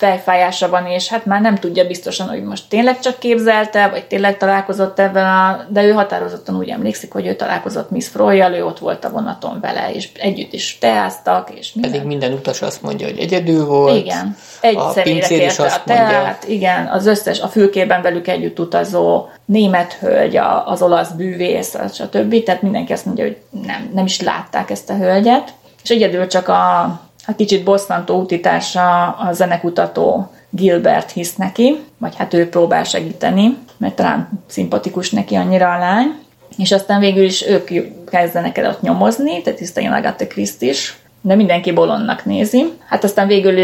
[0.00, 4.36] fejfájása van, és hát már nem tudja biztosan, hogy most tényleg csak képzelte, vagy tényleg
[4.36, 5.64] találkozott ebben a...
[5.68, 9.58] De ő határozottan úgy emlékszik, hogy ő találkozott Miss Froyjal, ő ott volt a vonaton
[9.60, 11.90] vele, és együtt is teáztak, és minden.
[11.90, 13.96] Pedig minden utas azt mondja, hogy egyedül volt.
[13.96, 14.36] Igen.
[14.60, 19.92] Egy a személyre kérte a teát, igen, az összes, a fülkében velük együtt utazó német
[19.92, 22.42] hölgy, az olasz bűvész, stb.
[22.42, 25.52] Tehát mindenki azt mondja, hogy nem, nem is látták ezt a hölgyet.
[25.82, 27.00] És egyedül csak a
[27.30, 33.94] a kicsit bosszantó útitársa a zenekutató Gilbert hisz neki, vagy hát ő próbál segíteni, mert
[33.94, 36.14] talán szimpatikus neki annyira a lány,
[36.56, 37.70] és aztán végül is ők
[38.10, 42.72] kezdenek el ott nyomozni, tehát tiszteljen Agatha Christ is, de mindenki bolondnak nézi.
[42.88, 43.58] Hát aztán végül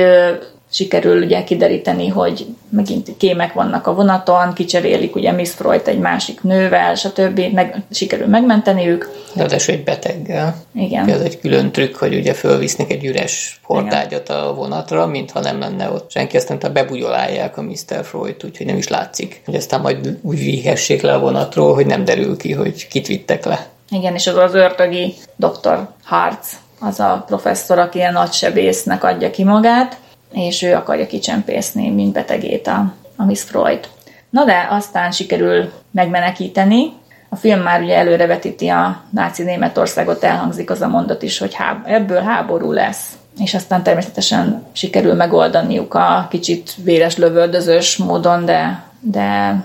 [0.71, 6.43] sikerül ugye kideríteni, hogy megint kémek vannak a vonaton, kicserélik ugye Miss Freud egy másik
[6.43, 7.41] nővel, stb.
[7.53, 9.05] Meg, sikerül megmenteni ők.
[9.35, 10.57] Ráadásul egy beteggel.
[10.75, 11.09] Igen.
[11.09, 15.91] Ez egy külön trükk, hogy ugye fölvisznek egy üres portágyat a vonatra, mintha nem lenne
[15.91, 18.05] ott senki, aztán bebugyolálják a Mr.
[18.05, 19.43] Freud, úgyhogy nem is látszik.
[19.45, 23.45] Hogy aztán majd úgy vihessék le a vonatról, hogy nem derül ki, hogy kit vittek
[23.45, 23.67] le.
[23.91, 25.89] Igen, és az az ördögi Dr.
[26.05, 29.97] Hartz, az a professzor, aki ilyen nagysebésznek adja ki magát,
[30.33, 33.89] és ő akarja kicsempészni, mint betegét a, a Miss Freud.
[34.31, 36.93] Na de aztán sikerül megmenekíteni,
[37.29, 41.87] a film már ugye előrevetíti a náci Németországot, elhangzik az a mondat is, hogy háb-
[41.87, 43.13] ebből háború lesz.
[43.39, 49.57] És aztán természetesen sikerül megoldaniuk a kicsit véres lövöldözős módon, de, de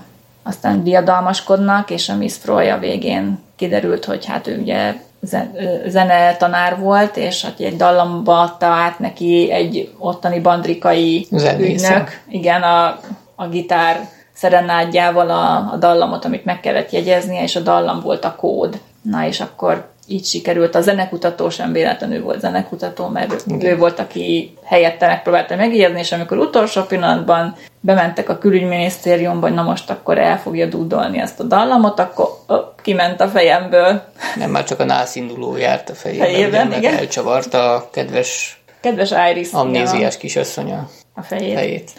[0.42, 4.94] aztán diadalmaskodnak, és a Miss Freud a végén kiderült, hogy hát ő ugye
[5.86, 11.88] zene tanár volt, és hogy egy dallamba adta át neki egy ottani bandrikai Zenésze.
[11.88, 12.20] ügynök.
[12.28, 12.98] Igen, a,
[13.34, 18.36] a gitár szerenádjával a, a dallamot, amit meg kellett jegyeznie, és a dallam volt a
[18.36, 18.80] kód.
[19.02, 20.74] Na, és akkor így sikerült.
[20.74, 23.70] A zenekutató sem véletlenül volt zenekutató, mert Igen.
[23.70, 27.54] ő volt, aki helyette megpróbálta megjegyezni, és amikor utolsó pillanatban
[27.84, 32.56] bementek a külügyminisztériumba, hogy na most akkor el fogja dúdolni ezt a dallamot, akkor ö,
[32.82, 34.02] kiment a fejemből.
[34.36, 36.94] Nem, már csak a nászinduló járt a fejében, fejében ugye, igen.
[36.94, 41.54] elcsavarta a kedves, kedves Iris amnéziás kisasszonya a fejét.
[41.54, 41.90] fejét.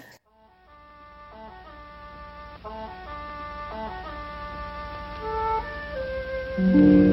[6.61, 7.03] Mm.
[7.09, 7.12] A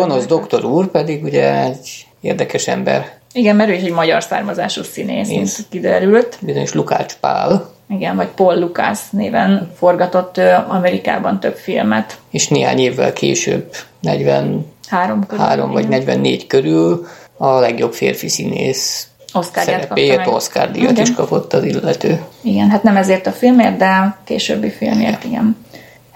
[0.00, 3.18] gonosz doktor úr pedig ugye egy érdekes ember.
[3.32, 6.38] Igen, mert ő is egy magyar származású színész, mint kiderült.
[6.40, 7.70] Bizonyos Lukács Pál.
[7.88, 12.18] Igen, vagy Paul Lucas néven forgatott Amerikában több filmet.
[12.30, 19.62] És néhány évvel később, 43 körül, három vagy 44 körül a legjobb férfi színész Oscar
[19.62, 22.20] szerepéért Oscar díjat is kapott az illető.
[22.42, 25.30] Igen, hát nem ezért a filmért, de későbbi filmért, igen.
[25.30, 25.56] igen.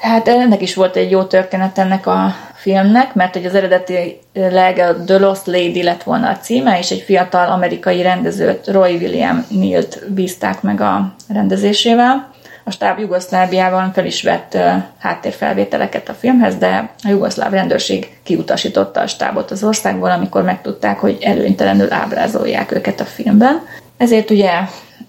[0.04, 5.04] Hát ennek is volt egy jó történet ennek a filmnek, mert hogy az eredetileg a
[5.04, 10.12] The Lost Lady lett volna a címe, és egy fiatal amerikai rendezőt, Roy William Neal-t
[10.12, 12.30] bízták meg a rendezésével.
[12.64, 14.58] A stáb Jugoszláviában fel is vett
[14.98, 21.18] háttérfelvételeket a filmhez, de a jugoszláv rendőrség kiutasította a stábot az országból, amikor megtudták, hogy
[21.20, 23.66] előnytelenül ábrázolják őket a filmben.
[23.96, 24.50] Ezért ugye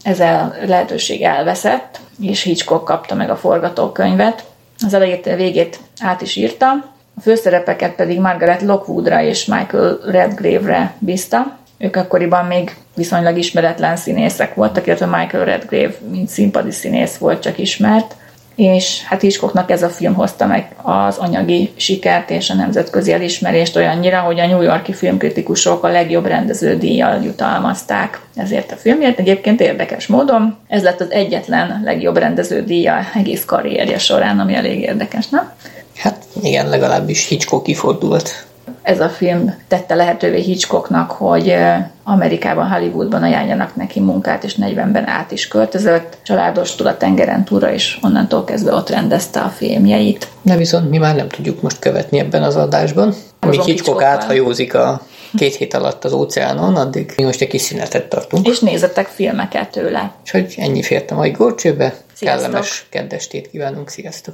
[0.04, 4.44] ez a lehetőség elveszett, és Hitchcock kapta meg a forgatókönyvet.
[4.80, 11.58] Az elejét végét át is írta, a főszerepeket pedig Margaret Lockwoodra és Michael Redgrave-re bízta.
[11.78, 17.58] Ők akkoriban még viszonylag ismeretlen színészek voltak, illetve Michael Redgrave, mint színpadi színész volt csak
[17.58, 18.16] ismert.
[18.56, 23.76] És hát Hitchcocknak ez a film hozta meg az anyagi sikert és a nemzetközi elismerést
[23.76, 29.20] olyannyira, hogy a New Yorki filmkritikusok a legjobb rendező díjjal jutalmazták ezért a filmért.
[29.20, 34.80] Egyébként érdekes módon ez lett az egyetlen legjobb rendező díja egész karrierje során, ami elég
[34.80, 35.52] érdekes, nem?
[35.96, 38.46] Hát igen, legalábbis Hitchcock kifordult
[38.86, 41.56] ez a film tette lehetővé Hitchcocknak, hogy
[42.04, 46.18] Amerikában, Hollywoodban ajánljanak neki munkát, és 40-ben át is költözött.
[46.24, 50.28] Családos túl a tengeren túra, és onnantól kezdve ott rendezte a filmjeit.
[50.42, 53.14] De viszont mi már nem tudjuk most követni ebben az adásban.
[53.40, 55.02] Amíg Hitchcock áthajózik a
[55.38, 58.48] két hét alatt az óceánon, addig mi most egy kis szünetet tartunk.
[58.48, 60.12] És nézzetek filmeket tőle.
[60.24, 61.94] És hogy ennyi fért a mai górcsőbe.
[62.20, 64.34] Kellemes kedvestét kívánunk, sziasztok!